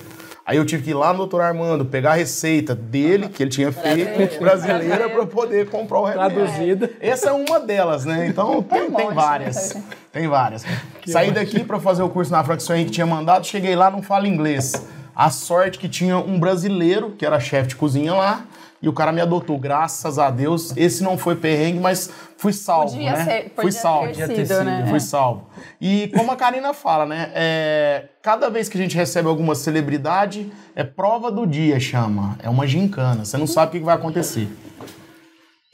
[0.46, 3.50] Aí eu tive que ir lá no doutor Armando, pegar a receita dele, que ele
[3.50, 6.44] tinha feito, brasileira, para poder comprar o remédio.
[6.44, 6.90] Traduzida.
[7.00, 8.26] Essa é uma delas, né?
[8.26, 9.74] Então tem, tem várias.
[10.12, 10.62] Tem várias.
[11.06, 14.26] Saí daqui para fazer o curso na Franca que tinha mandado, cheguei lá, não falo
[14.26, 14.86] inglês.
[15.16, 18.44] A sorte que tinha um brasileiro, que era chefe de cozinha lá,
[18.82, 20.76] e o cara me adotou, graças a Deus.
[20.76, 23.24] Esse não foi perrengue, mas fui salvo, Podia né?
[23.24, 24.06] ser- fui podia salvo.
[24.12, 24.86] ter ter sido, sido, né?
[24.88, 25.48] Fui salvo.
[25.80, 27.30] E como a Karina fala, né?
[27.34, 32.36] é, cada vez que a gente recebe alguma celebridade, é prova do dia, chama.
[32.42, 33.24] É uma gincana.
[33.24, 34.48] Você não sabe o que que vai acontecer.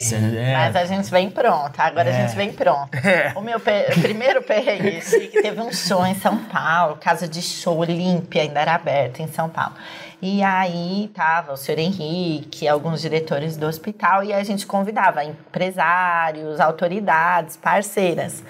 [0.02, 2.22] Cê- é, Mas a gente vem pronta, agora a É.
[2.26, 2.88] gente vem pronta.
[3.36, 7.76] O meu pe- primeiro perrengue chique teve um show em São Paulo, casa de show
[7.76, 9.74] Olímpia, ainda era aberta em São Paulo.
[10.22, 16.60] E aí tava o senhor Henrique, alguns diretores do hospital, e a gente convidava empresários,
[16.60, 18.44] autoridades, parceiras.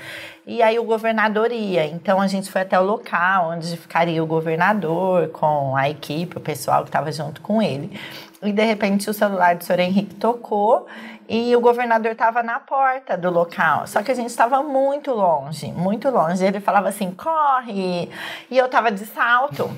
[0.44, 1.86] E aí o governador ia.
[1.86, 6.40] Então a gente foi até o local onde ficaria o governador com a equipe, o
[6.40, 7.96] pessoal que estava junto com ele.
[8.42, 10.88] E de repente o celular do senhor Henrique tocou
[11.32, 13.86] e o governador estava na porta do local.
[13.86, 16.44] Só que a gente estava muito longe, muito longe.
[16.44, 18.10] Ele falava assim: corre!
[18.50, 19.70] E eu estava de salto.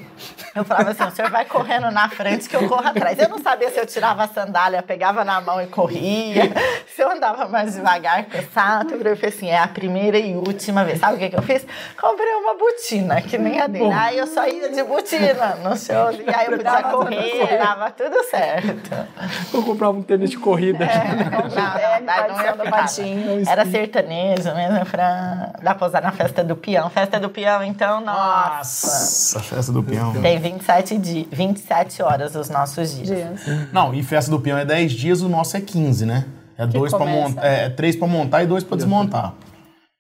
[0.55, 3.19] Eu falava assim: o senhor vai correndo na frente que eu corro atrás.
[3.19, 6.51] Eu não sabia se eu tirava a sandália, pegava na mão e corria,
[6.87, 8.95] se eu andava mais devagar com o salto.
[8.95, 11.01] Eu falei assim: é a primeira e última vez.
[11.01, 11.67] Sabe o que, que eu fiz?
[12.01, 13.93] Comprei uma botina, que nem a dele.
[13.93, 16.13] Aí eu só ia de botina no show.
[16.13, 18.91] E aí eu podia correr, dava tudo certo.
[19.53, 20.89] Vou comprar um tênis de corrida.
[21.49, 22.71] Não, não ia do ficar.
[22.71, 23.49] patinho.
[23.49, 26.89] Era sertanejo mesmo, pra dar pra usar na festa do peão.
[26.91, 28.87] Festa do peão, então, nossa.
[28.87, 30.13] Nossa, festa do peão.
[30.21, 33.09] Tem 27, di 27 horas os nossos dias.
[33.45, 33.71] Dias.
[33.73, 36.25] Não, e festa do peão é 10 dias, o nosso é 15, né?
[36.57, 37.29] É dois para começa.
[37.29, 39.33] montar, é três para montar e dois para desmontar.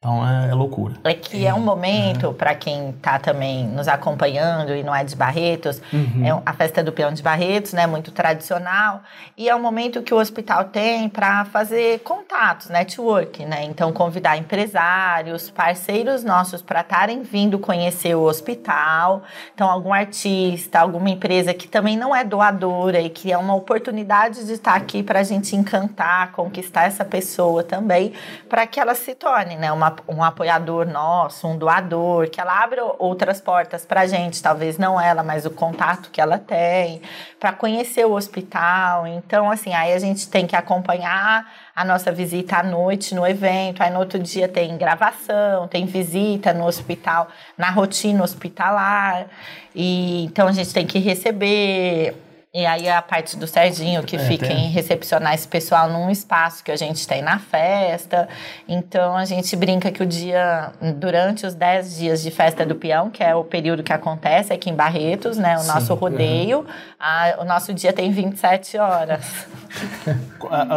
[0.04, 0.94] Então é, é loucura.
[1.04, 5.14] É que é um momento, para quem está também nos acompanhando e não é de
[5.14, 5.80] Barretos,
[6.24, 9.00] é um- a festa do peão de Barretos, né, muito tradicional,
[9.38, 13.62] e é um momento que o hospital tem para fazer contatos, network, né?
[13.62, 19.22] Então convidar empresários, parceiros nossos para estarem vindo conhecer o hospital,
[19.54, 24.44] então algum artista, alguma empresa que também não é doadora e que é uma oportunidade
[24.46, 28.12] de estar aqui para a gente encantar, conquistar essa pessoa também,
[28.48, 32.82] para que ela se torne, né, uma, um apoiador nosso, um doador, que ela abra
[32.98, 37.02] outras portas para a gente, talvez não ela, mas o contato que ela tem,
[37.38, 39.06] para conhecer o hospital.
[39.06, 43.82] Então, assim, aí a gente tem que acompanhar a nossa visita à noite no evento,
[43.82, 49.26] aí no outro dia tem gravação, tem visita no hospital, na rotina hospitalar,
[49.74, 52.14] e então a gente tem que receber.
[52.54, 54.66] E aí a parte do Serginho que fica tem.
[54.66, 58.28] em recepcionar esse pessoal num espaço que a gente tem na festa.
[58.68, 63.08] Então a gente brinca que o dia, durante os 10 dias de festa do peão,
[63.08, 65.56] que é o período que acontece aqui em Barretos, né?
[65.58, 66.66] O nosso rodeio,
[67.00, 69.24] a- o nosso dia tem 27 horas.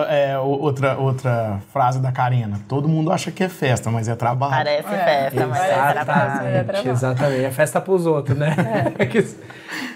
[0.08, 2.62] É, outra, outra frase da Karina.
[2.70, 4.54] Todo mundo acha que é festa, mas é trabalho.
[4.54, 5.90] Parece festa, mas é trabalho.
[6.00, 6.90] Exatamente, trabalho.
[6.92, 7.44] exatamente.
[7.44, 8.56] É festa pros outros, né?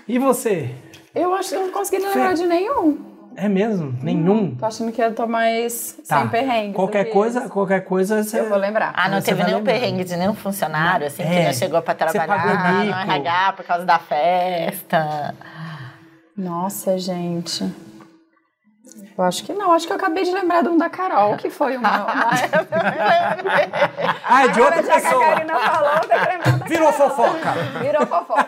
[0.07, 0.71] E você?
[1.15, 3.05] Eu acho que eu não consegui lembrar de nenhum.
[3.35, 3.97] É mesmo?
[4.03, 4.55] Nenhum?
[4.55, 6.19] Tô achando que eu tô mais Tá.
[6.19, 6.73] sem perrengue.
[6.73, 7.49] Qualquer que coisa, esse.
[7.49, 8.39] qualquer coisa você...
[8.41, 8.91] Eu vou lembrar.
[8.95, 11.45] Ah, não Você teve nenhum perrengue de nenhum funcionário, assim, que É.
[11.45, 12.97] não chegou pra trabalhar mico.
[12.99, 15.33] RH por causa da festa.
[16.35, 17.63] Nossa, gente.
[19.17, 19.71] Eu acho que não.
[19.73, 21.89] Acho que eu acabei de lembrar de um da Carol, que foi o meu.
[24.31, 25.25] Ah, é de outra Agora, já que a pessoa.
[25.25, 27.09] Karina falou, que lembrar da Virou Carol.
[27.09, 27.51] fofoca.
[27.81, 28.47] Virou fofoca.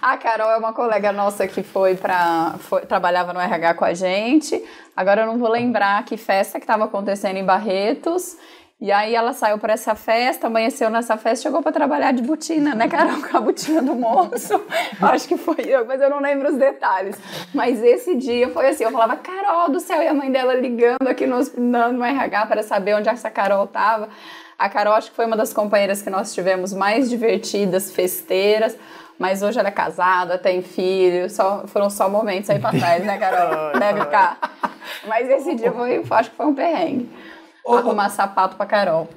[0.00, 2.54] A Carol é uma colega nossa que foi para
[2.86, 4.62] trabalhava no RH com a gente.
[4.96, 8.36] Agora eu não vou lembrar que festa que estava acontecendo em Barretos.
[8.80, 12.76] E aí ela saiu para essa festa, amanheceu nessa festa, chegou para trabalhar de botina,
[12.76, 13.20] né, Carol?
[13.28, 14.54] Com a botina do moço.
[15.02, 17.16] Acho que foi eu, mas eu não lembro os detalhes.
[17.52, 21.08] Mas esse dia foi assim, eu falava, Carol do céu, e a mãe dela ligando
[21.08, 21.40] aqui no,
[21.92, 24.08] no RH para saber onde essa Carol tava.
[24.56, 28.76] A Carol acho que foi uma das companheiras que nós tivemos mais divertidas, festeiras.
[29.18, 33.18] Mas hoje ela é casada, tem filho, só, foram só momentos aí pra trás, né,
[33.18, 33.72] Carol?
[33.78, 34.38] Deve ficar.
[35.06, 37.10] Mas esse dia foi, acho que foi um perrengue.
[37.64, 39.08] Ô, Arrumar sapato pra Carol.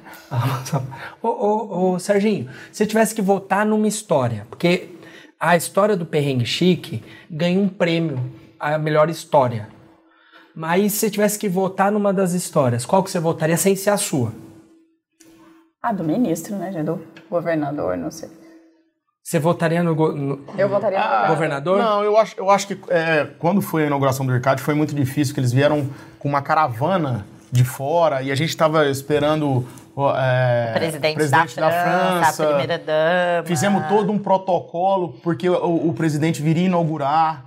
[1.21, 4.89] Ô, ô, ô, Serginho, se tivesse que votar numa história, porque
[5.39, 8.19] a história do Perrengue Chique ganha um prêmio,
[8.59, 9.69] a melhor história.
[10.53, 13.97] Mas se tivesse que votar numa das histórias, qual que você votaria sem ser a
[13.97, 14.33] sua?
[15.81, 18.29] Ah, do ministro, né, do governador, não sei.
[19.23, 21.77] Você votaria no, go no Eu votaria no ah, governador?
[21.77, 24.95] Não, eu acho, eu acho que é, quando foi a inauguração do Mercado foi muito
[24.95, 29.67] difícil, que eles vieram com uma caravana de fora e a gente estava esperando
[30.17, 33.45] é, o presidente, presidente da, da, França, a primeira dama.
[33.45, 37.45] Fizemos todo um protocolo porque o, o presidente viria inaugurar.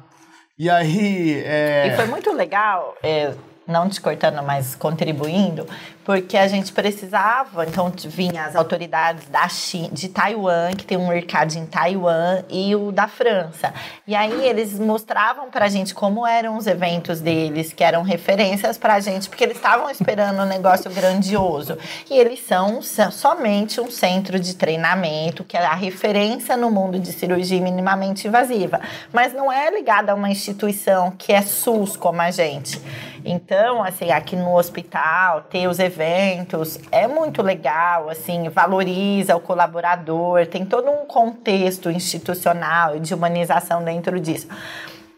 [0.57, 1.43] E aí.
[1.45, 1.89] É...
[1.89, 2.95] E foi muito legal.
[3.03, 3.33] É
[3.67, 5.67] não te cortando, mas contribuindo,
[6.05, 11.09] porque a gente precisava, então vinha as autoridades da China, de Taiwan, que tem um
[11.09, 13.73] mercado em Taiwan, e o da França.
[14.07, 19.01] E aí eles mostravam pra gente como eram os eventos deles, que eram referências pra
[19.01, 21.79] gente, porque eles estavam esperando um negócio grandioso.
[22.11, 27.13] E eles são somente um centro de treinamento, que é a referência no mundo de
[27.13, 28.79] cirurgia minimamente invasiva,
[29.11, 32.79] mas não é ligada a uma instituição que é SUS como a gente.
[33.27, 40.47] Então, assim, aqui no hospital, ter os eventos é muito legal, assim, valoriza o colaborador,
[40.47, 44.49] tem todo um contexto institucional e de humanização dentro disso.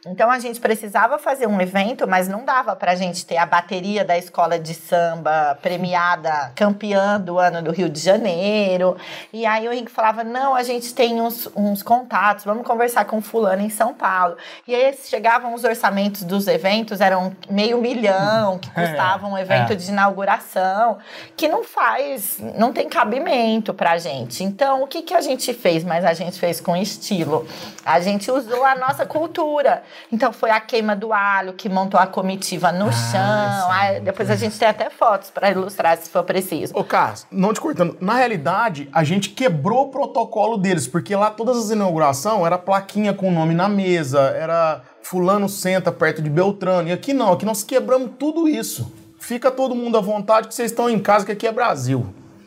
[0.09, 3.45] Então a gente precisava fazer um evento, mas não dava para a gente ter a
[3.45, 8.97] bateria da escola de samba premiada, campeã do ano do Rio de Janeiro.
[9.33, 13.21] E aí o Henrique falava: não, a gente tem uns, uns contatos, vamos conversar com
[13.21, 14.37] fulano em São Paulo.
[14.67, 19.73] E aí chegavam os orçamentos dos eventos, eram meio milhão que é, custava um evento
[19.73, 19.77] é.
[19.77, 20.99] de inauguração,
[21.37, 24.45] que não faz, não tem cabimento pra gente.
[24.45, 25.83] Então o que, que a gente fez?
[25.83, 27.45] Mas a gente fez com estilo.
[27.85, 29.83] A gente usou a nossa cultura.
[30.13, 33.71] Então foi a queima do alho que montou a comitiva no ah, chão.
[33.71, 36.73] Aí, depois a gente tem até fotos para ilustrar se for preciso.
[36.77, 37.97] Ô, Carlos, não te cortando.
[38.01, 43.13] Na realidade, a gente quebrou o protocolo deles, porque lá todas as inaugurações era plaquinha
[43.13, 46.89] com o nome na mesa, era fulano senta perto de Beltrano.
[46.89, 48.93] E aqui não, aqui nós quebramos tudo isso.
[49.19, 52.07] Fica todo mundo à vontade que vocês estão em casa, que aqui é Brasil.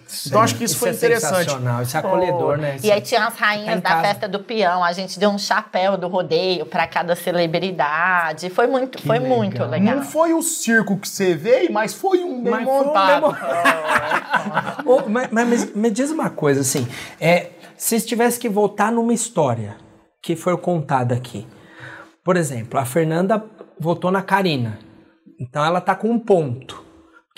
[0.10, 0.30] Sim.
[0.30, 1.36] Então acho que isso, isso foi é interessante.
[1.36, 2.76] Sensacional, isso é acolhedor, né?
[2.78, 5.38] Isso e aí tinha as rainhas tá da festa do peão, a gente deu um
[5.38, 8.50] chapéu do rodeio para cada celebridade.
[8.50, 9.38] Foi muito, que foi legal.
[9.38, 9.98] muito legal.
[9.98, 13.28] Não foi o circo que você veio, mas foi um mas montado.
[13.28, 16.88] Um oh, mas, mas me diz uma coisa assim,
[17.22, 19.78] é, se tivesse que voltar numa história
[20.24, 21.48] que foi contada aqui,
[22.24, 23.46] por exemplo, a Fernanda
[23.80, 24.80] votou na Karina,
[25.40, 26.89] então ela tá com um ponto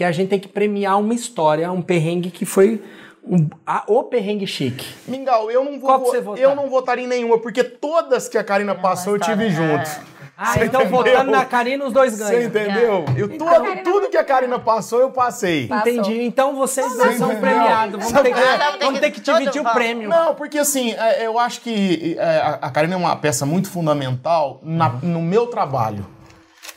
[0.01, 2.81] que a gente tem que premiar uma história, um perrengue que foi
[3.23, 4.83] um, a, o perrengue chique.
[5.07, 8.73] Mingau, eu não vou, vo eu não votaria em nenhuma, porque todas que a Karina
[8.73, 9.49] passou eu tive é.
[9.51, 10.11] junto.
[10.35, 10.97] Ah, Você então entendeu?
[10.97, 12.31] votando na Karina, os dois ganham.
[12.31, 13.05] Você entendeu?
[13.15, 15.67] Eu, então, tudo, tudo que a Karina passou, eu passei.
[15.67, 15.91] Passou.
[15.91, 16.23] Entendi.
[16.23, 18.03] Então vocês dois são premiados.
[18.03, 20.09] Vamos, ter que, vamos ter que dividir o prêmio.
[20.09, 24.59] Não, porque assim, é, eu acho que é, a Karina é uma peça muito fundamental
[24.63, 26.07] na, no meu trabalho.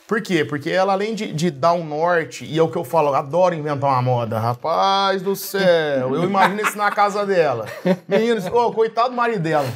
[0.07, 0.45] Por quê?
[0.45, 3.15] Porque ela, além de, de dar um norte, e é o que eu falo, eu
[3.15, 4.37] adoro inventar uma moda.
[4.37, 7.65] Rapaz do céu, eu imagino isso na casa dela.
[8.07, 9.67] Meninos, oh, coitado do marido dela.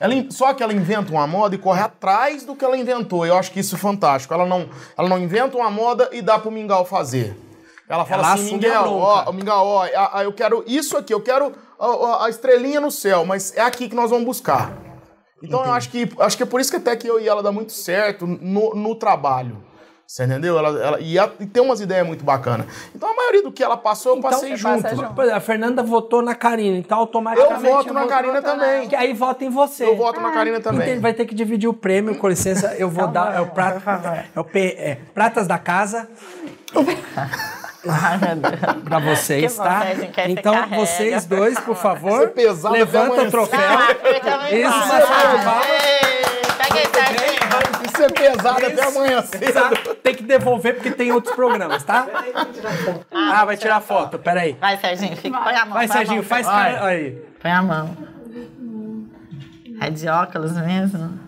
[0.00, 3.26] Ela, só que ela inventa uma moda e corre atrás do que ela inventou.
[3.26, 4.32] Eu acho que isso é fantástico.
[4.32, 7.36] Ela não, ela não inventa uma moda e dá pro Mingau fazer.
[7.88, 9.86] Ela fala ela assim, Mingau, ó, Mingau, ó,
[10.22, 13.94] eu quero isso aqui, eu quero a, a estrelinha no céu, mas é aqui que
[13.94, 14.72] nós vamos buscar.
[15.42, 15.68] Então Entendi.
[15.68, 17.50] eu acho que, acho que é por isso que até que eu e ela dá
[17.50, 19.56] muito certo no, no trabalho.
[20.06, 20.58] Você entendeu?
[20.58, 22.66] Ela, ela, e, a, e, tem umas ideias muito bacanas.
[22.94, 24.86] Então a maioria do que ela passou, eu então, passei junto.
[24.94, 25.20] junto.
[25.22, 27.64] A Fernanda votou na Karina, então automaticamente.
[27.64, 28.88] Eu voto na Karina também.
[28.88, 29.86] Que aí vota em você.
[29.86, 30.90] Eu voto na Karina também.
[30.90, 32.74] Então, vai ter que dividir o prêmio, com licença.
[32.74, 33.34] Eu vou dar.
[33.34, 33.82] É o prato.
[34.34, 36.06] É o P, é, Pratas da Casa.
[38.84, 39.82] para vocês, tá?
[40.28, 42.32] Então, vocês dois, por favor,
[42.70, 43.60] levanta o troféu.
[43.60, 45.60] Ah, Isso, uma salva
[47.84, 49.94] Isso é pesado até amanhã cedo.
[50.02, 52.06] Tem que devolver porque tem outros programas, tá?
[53.10, 54.56] Ah, vai tirar foto, peraí.
[54.60, 55.74] Vai, Serginho, fica, põe a mão.
[55.74, 57.12] Vai, Serginho, faz cara aí.
[57.40, 57.96] Põe a mão.
[59.80, 61.18] É de óculos mesmo?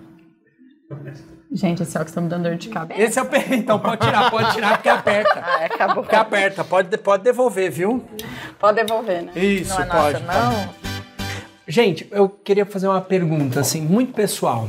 [1.55, 3.00] Gente, esse óculos tá me dando dor de cabeça.
[3.00, 5.38] Esse é o perrengue, então pode tirar, pode tirar porque aperta.
[5.46, 6.02] Ah, acabou.
[6.02, 8.05] Porque aperta, pode, pode devolver, viu?
[8.59, 9.32] Pode devolver, né?
[9.36, 10.22] Isso, Não é pode.
[10.24, 10.52] nossa, não?
[10.66, 10.70] pode.
[11.68, 14.68] Gente, eu queria fazer uma pergunta, assim, muito pessoal.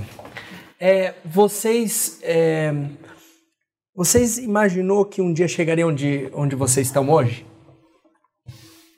[0.80, 2.20] É, vocês.
[2.22, 2.72] é,
[3.96, 7.46] vocês imaginou que um dia chegariam onde, onde vocês estão hoje?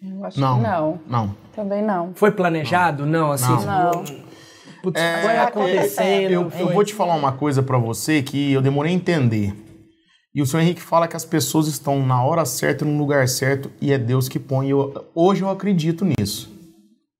[0.03, 0.57] Eu acho Não.
[0.57, 0.99] que não.
[1.07, 1.35] Não.
[1.55, 2.13] Também não.
[2.15, 3.05] Foi planejado?
[3.05, 3.65] Não, assim.
[3.65, 4.26] Não.
[4.82, 6.32] Putz, É, foi é, acontecendo.
[6.32, 9.53] Eu, eu vou te falar uma coisa pra você que eu demorei a entender.
[10.34, 13.71] E o senhor Henrique fala que as pessoas estão na hora certa, no lugar certo,
[13.82, 14.69] e é Deus que põe.
[14.69, 16.55] Eu, hoje eu acredito nisso.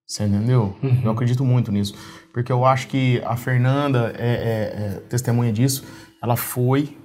[0.06, 0.76] Você entendeu?
[1.04, 1.96] Eu acredito muito nisso.
[2.32, 5.84] Porque eu acho que a Fernanda é, é- é testemunha disso.
[6.22, 6.96] Ela foi,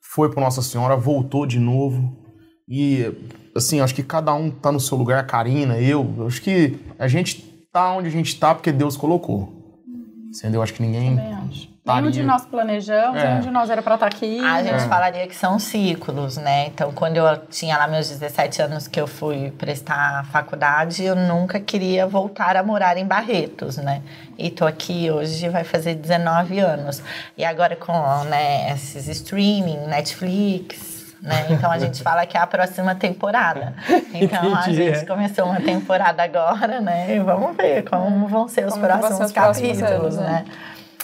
[0.00, 2.16] foi para Nossa Senhora, voltou de novo.
[2.68, 3.04] E,
[3.54, 6.14] assim, acho que cada um tá no seu lugar, a Karina, eu.
[6.16, 7.42] eu Acho que a gente
[7.72, 9.55] tá onde a gente tá porque Deus colocou.
[10.34, 10.62] Entendeu?
[10.62, 11.14] Acho que ninguém.
[11.84, 13.28] Nenhum de nós planejamos, É.
[13.28, 14.40] nenhum de nós era pra estar aqui.
[14.44, 14.88] A gente É.
[14.88, 16.66] falaria que são ciclos, né?
[16.66, 21.60] Então, quando eu tinha lá meus 17 anos que eu fui prestar faculdade, eu nunca
[21.60, 24.02] queria voltar a morar em Barretos, né?
[24.36, 27.00] E tô aqui hoje, vai fazer 19 anos.
[27.38, 27.92] E agora com
[28.24, 31.46] né, esses streaming, Netflix, né?
[31.50, 33.74] Então a gente fala que é a próxima temporada.
[34.14, 35.04] Então a gente é.
[35.04, 37.16] começou uma temporada agora, né?
[37.16, 40.16] E vamos ver como vão ser os Como vão ser próximos os próximos capítulos, anos,
[40.16, 40.26] né?
[40.26, 40.44] né?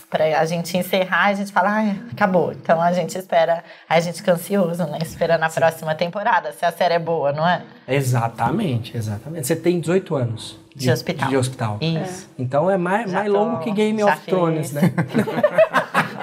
[0.08, 2.52] Pra a gente encerrar, a gente fala, ai, acabou.
[2.52, 4.98] Então a gente espera, a gente fica ansioso, né?
[5.02, 7.62] Esperando a próxima temporada, se a série é boa, não é?
[7.88, 9.46] Exatamente, exatamente.
[9.46, 11.28] Você tem 18 anos De hospital.
[11.30, 11.78] De hospital.
[11.80, 12.28] Isso.
[12.38, 14.82] Então é mais, Já mais tô- longo que Game já of Thrones, fiz.
[14.82, 14.92] né?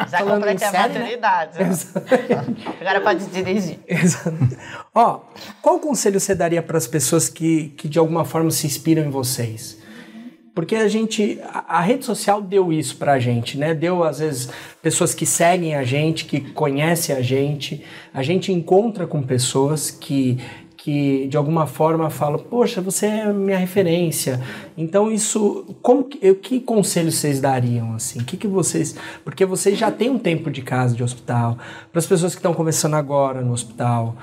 [0.10, 0.99] Já Falando completei em a série, né?
[0.99, 1.57] maturidade.
[2.82, 3.80] Agora pode dirigir.
[3.88, 4.38] Exato.
[4.93, 5.22] Ó,
[5.62, 9.10] qual conselho você daria para as pessoas que, que de alguma forma se inspiram em
[9.10, 9.78] vocês?
[10.55, 13.74] Porque a gente, a, a rede social deu isso pra gente, né?
[13.74, 14.49] Deu às vezes
[14.82, 17.86] pessoas que seguem a gente, que conhecem a gente.
[18.14, 20.38] A gente encontra com pessoas que
[20.89, 24.41] que de alguma forma falam, poxa, você é minha referência.
[24.75, 28.23] Então isso, como que, que conselho vocês dariam assim?
[28.23, 31.59] Que que vocês, porque vocês já têm um tempo de casa de hospital,
[31.91, 34.15] para as pessoas que estão começando agora no hospital,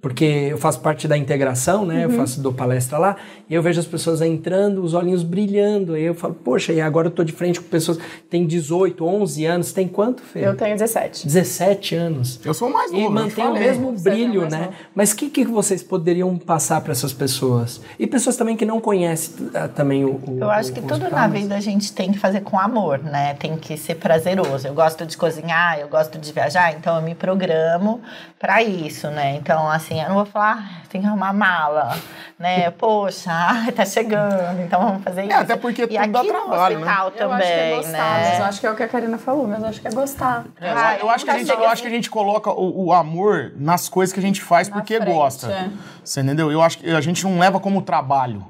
[0.00, 2.04] porque eu faço parte da integração, né?
[2.04, 3.16] Eu faço dou palestra lá
[3.50, 5.94] e eu vejo as pessoas entrando, os olhinhos brilhando.
[5.94, 9.04] Aí eu falo, poxa, e agora eu tô de frente com pessoas que têm 18,
[9.04, 9.72] 11 anos.
[9.72, 10.46] Tem quanto, Fê?
[10.46, 11.26] Eu tenho 17.
[11.26, 12.40] 17 anos.
[12.44, 14.66] Eu sou o mais E novo, eu te mantém o mesmo é brilho, né?
[14.66, 14.72] novo.
[14.94, 17.80] Mas o que, que vocês poderiam passar para essas pessoas?
[17.98, 21.10] E pessoas também que não conhecem ah, também o, o Eu acho o que tudo
[21.10, 23.34] na vida a gente tem que fazer com amor, né?
[23.34, 24.68] Tem que ser prazeroso.
[24.68, 28.00] Eu gosto de cozinhar, eu gosto de viajar, então eu me programo
[28.38, 29.34] para isso, né?
[29.34, 31.96] Então, assim, eu não vou falar, "Ah, tem que arrumar mala,
[32.38, 32.70] né?
[32.72, 35.32] Poxa, ai, tá chegando, então vamos fazer isso.
[35.34, 36.84] até porque e tudo aqui dá no trabalho, né?
[36.86, 38.44] hospital Eu também, acho que é gostar, mas eu né?
[38.48, 40.44] acho que é o que a Karina falou, mas eu acho que é gostar.
[40.60, 42.92] É, Ah, eu, acho que a gente, eu acho que a gente coloca o, o
[42.92, 45.50] amor nas coisas que a gente faz Na porque frente, gosta.
[45.50, 45.68] é.
[46.04, 46.50] Você entendeu?
[46.52, 48.44] Eu acho que a gente não leva como trabalho.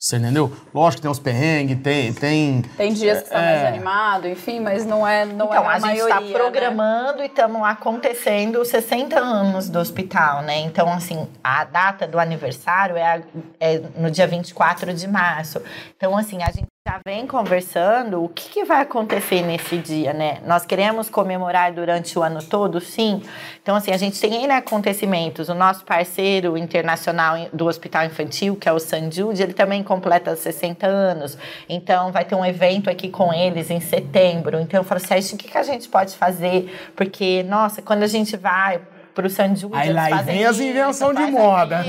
[0.00, 0.52] Você entendeu?
[0.72, 2.62] Lógico que tem os perrengues, tem, tem.
[2.76, 3.62] Tem dias que tá É.
[3.62, 6.30] mais animado, enfim, mas não é, não Então, é a, a, gente está né?
[6.32, 10.56] programando e estamos acontecendo os 60 anos do hospital, né?
[10.60, 13.22] Então, assim, a data do aniversário é, a-
[13.58, 15.60] é no dia 24 de março.
[15.96, 20.38] Então, assim, a gente já vem conversando o que, que vai acontecer nesse dia, né?
[20.46, 23.22] Nós queremos comemorar durante o ano todo, sim.
[23.62, 25.50] Então, assim, a gente tem N acontecimentos.
[25.50, 30.34] O nosso parceiro internacional do Hospital Infantil, que é o San Jude, ele também completa
[30.34, 31.36] 60 anos.
[31.68, 34.58] Então, vai ter um evento aqui com eles em setembro.
[34.58, 36.90] Então, eu falo, Sérgio, o que, que a gente pode fazer?
[36.96, 38.80] Porque, nossa, quando a gente vai
[39.18, 41.84] pro San Jude, Aí lá fazem vem as invenção de moda.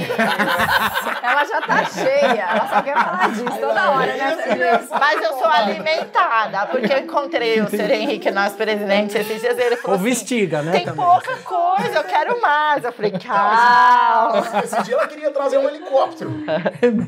[1.21, 4.87] Ela já tá cheia, ela só quer falar disso toda hora, né?
[4.99, 7.91] Mas eu sou alimentada, porque eu encontrei o Sr.
[7.91, 11.05] Henrique, nosso presidente, esses dias ele falou Ou assim, né, Tem também.
[11.05, 12.83] pouca coisa, eu quero mais.
[12.83, 14.43] Eu falei, calma.
[14.63, 16.31] Esse dia ela queria trazer um helicóptero.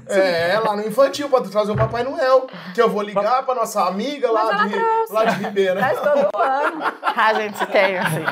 [0.07, 2.45] É, lá no infantil, pra trazer o Papai Noel.
[2.76, 4.76] Que eu vou ligar pra nossa amiga lá, de,
[5.09, 5.76] lá de Ribeira.
[5.78, 6.84] Traz todo ano.
[7.15, 8.24] A gente tem, assim.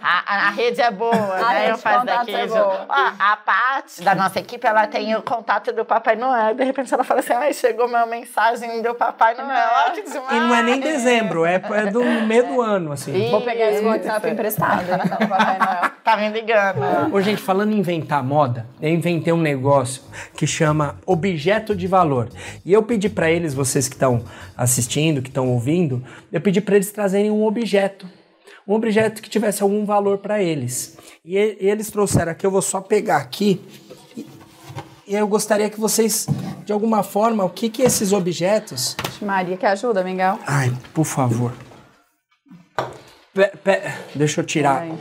[0.00, 1.70] A- a rede é boa, A né?
[1.70, 2.34] Eu faço daqui.
[2.34, 2.86] é boa.
[2.88, 6.54] Ó, a parte da nossa equipe, ela tem o contato do Papai Noel.
[6.54, 9.68] De repente ela fala assim: ai, chegou uma mensagem do Papai Noel.
[9.86, 10.32] Ó, que demais.
[10.32, 13.30] E não é nem dezembro, é, é do meio do ano, assim.
[13.30, 13.88] Vou pegar esse Isso.
[13.88, 15.90] WhatsApp emprestado, então, Papai Noel.
[16.04, 17.14] Tá me ligando.
[17.14, 20.02] Ô, gente, falando em inventar moda, eu inventei um negócio
[20.36, 22.28] que chama objeto de valor.
[22.64, 24.22] E eu pedi pra eles, vocês que estão
[24.56, 28.06] assistindo, que estão ouvindo, eu pedi pra eles trazerem um objeto.
[28.66, 30.96] Um objeto que tivesse algum valor pra eles.
[31.24, 33.60] E eles trouxeram aqui, eu vou só pegar aqui.
[34.16, 34.26] E-
[35.06, 36.26] eu gostaria que vocês,
[36.64, 38.96] de alguma forma, o que que esses objetos...
[39.20, 40.38] Maria, que ajuda, Mingau?
[40.46, 41.52] Ai, por favor.
[43.34, 43.82] Pe- pe-
[44.14, 44.86] deixa eu tirar.
[44.86, 44.98] Vai.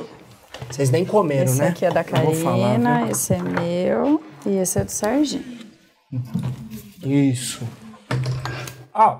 [0.69, 1.67] Vocês nem comeram, Esse né?
[1.69, 5.43] aqui é da falar, Karina, esse é meu e esse é do Serginho.
[7.03, 7.61] Isso.
[8.93, 9.17] Ó,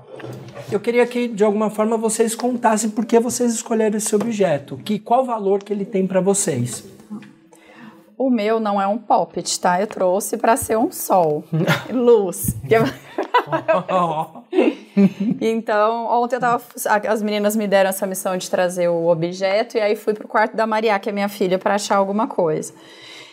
[0.70, 4.98] eu queria que de alguma forma vocês contassem por que vocês escolheram esse objeto, que
[4.98, 6.84] qual valor que ele tem pra vocês.
[8.16, 9.80] O meu não é um poppet, tá?
[9.80, 11.42] Eu trouxe pra ser um sol,
[11.90, 12.54] luz.
[15.40, 16.62] Então, ontem eu tava.
[17.08, 20.56] As meninas me deram essa missão de trazer o objeto, e aí fui pro quarto
[20.56, 22.72] da Maria, que é minha filha, pra achar alguma coisa.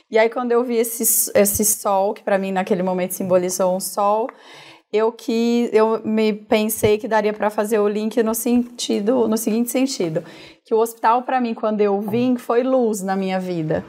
[0.09, 3.79] E aí, quando eu vi esse, esse sol, que pra mim naquele momento simbolizou um
[3.79, 4.27] sol,
[4.91, 9.71] eu que eu me pensei que daria pra fazer o link no sentido, no seguinte
[9.71, 10.23] sentido,
[10.65, 13.85] que o hospital pra mim quando eu vim foi luz na minha vida.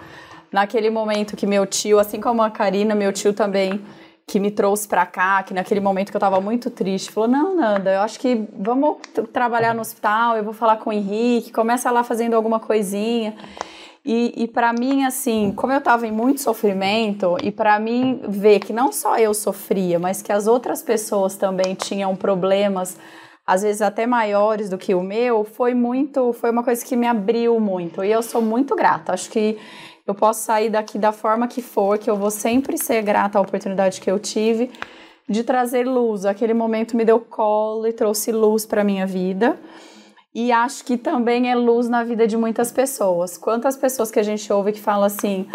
[0.52, 3.80] Naquele momento que meu tio, assim como a Karina, meu tio também
[4.26, 7.56] que me trouxe pra cá, que naquele momento que eu tava muito triste, falou: "Não,
[7.56, 8.98] Nanda, eu acho que vamos
[9.32, 13.34] trabalhar no hospital, eu vou falar com o Henrique, começa lá fazendo alguma coisinha".
[14.04, 18.58] E, e para mim, assim, como eu tava em muito sofrimento, e para mim ver
[18.58, 22.96] que não só eu sofria, mas que as outras pessoas também tinham problemas,
[23.46, 27.06] às vezes até maiores do que o meu, foi muito, foi uma coisa que me
[27.06, 28.02] abriu muito.
[28.02, 29.12] E eu sou muito grata.
[29.12, 29.56] Acho que
[30.04, 33.40] eu posso sair daqui da forma que for, que eu vou sempre ser grata à
[33.40, 34.68] oportunidade que eu tive
[35.28, 36.24] de trazer luz.
[36.24, 39.56] Aquele momento me deu colo e trouxe luz para minha vida.
[40.34, 43.36] E acho que também é luz na vida de muitas pessoas.
[43.36, 45.46] Quantas pessoas que a gente ouve que falam assim: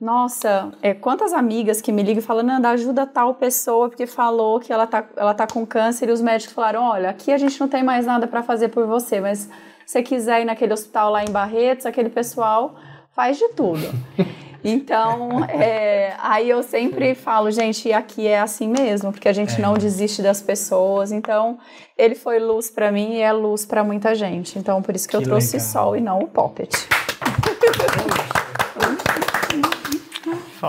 [0.00, 4.72] nossa, é, quantas amigas que me ligam falam, Nanda, ajuda tal pessoa porque falou que
[4.72, 7.68] ela tá, ela tá com câncer e os médicos falaram: olha, aqui a gente não
[7.68, 9.50] tem mais nada para fazer por você, mas se
[9.86, 12.76] você quiser ir naquele hospital lá em Barretos, aquele pessoal
[13.12, 13.86] faz de tudo.
[14.64, 19.74] Então, é, aí eu sempre falo, gente, aqui é assim mesmo, porque a gente não
[19.74, 21.10] desiste das pessoas.
[21.10, 21.58] Então,
[21.98, 24.58] ele foi luz para mim e é luz para muita gente.
[24.58, 25.68] Então, por isso que, eu Que trouxe legal.
[25.68, 26.70] sol e não o poppet.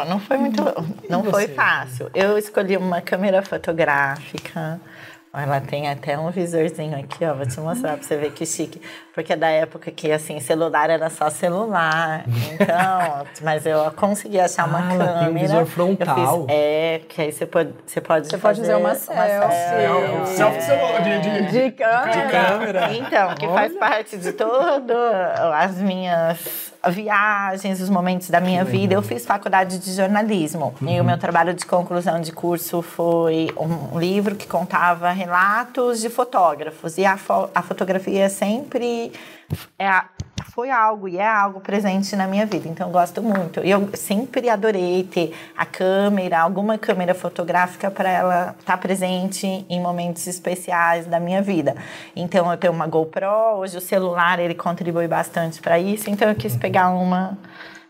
[0.07, 0.63] Não foi muito.
[1.07, 2.09] Não foi fácil.
[2.15, 4.81] Eu escolhi uma câmera fotográfica.
[5.35, 7.33] Ela tem até um visorzinho aqui, ó.
[7.33, 8.79] Vou te mostrar pra você ver que chique.
[9.15, 12.23] Porque é da época que, assim, celular era só celular.
[12.53, 15.19] Então, mas eu consegui achar uma Ah, ela câmera.
[15.25, 16.15] tem um visor frontal.
[16.45, 20.35] fiz- é, que aí você pode, você pode Você pode fazer uma selfie.
[20.35, 22.29] Selfie celular, de, de, De câmera.
[22.49, 22.93] câmera.
[22.93, 24.93] Então, que faz parte de todas
[25.53, 28.93] as minhas viagens, os momentos da minha vida.
[28.93, 30.73] Eu fiz faculdade de jornalismo.
[30.81, 36.09] E o meu trabalho de conclusão de curso foi um livro que contava relatos de
[36.09, 36.97] fotógrafos.
[36.97, 39.11] E a, fo- a fotografia sempre
[39.77, 39.89] é
[40.53, 42.67] foi algo e é algo presente na minha vida.
[42.67, 43.59] Então, eu gosto muito.
[43.63, 49.81] E eu sempre adorei ter a câmera, alguma câmera fotográfica para ela estar presente em
[49.81, 51.75] momentos especiais da minha vida.
[52.15, 56.09] Então, eu tenho uma GoPro, hoje o celular ele contribui bastante para isso.
[56.09, 57.37] Então, eu quis pegar uma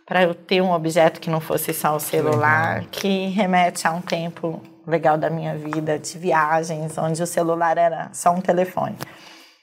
[0.05, 4.01] para eu ter um objeto que não fosse só o celular, que remete a um
[4.01, 8.95] tempo legal da minha vida, de viagens, onde o celular era só um telefone.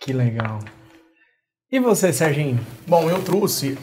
[0.01, 0.59] Que legal.
[1.72, 2.58] E você, Serginho?
[2.84, 3.78] Bom, eu trouxe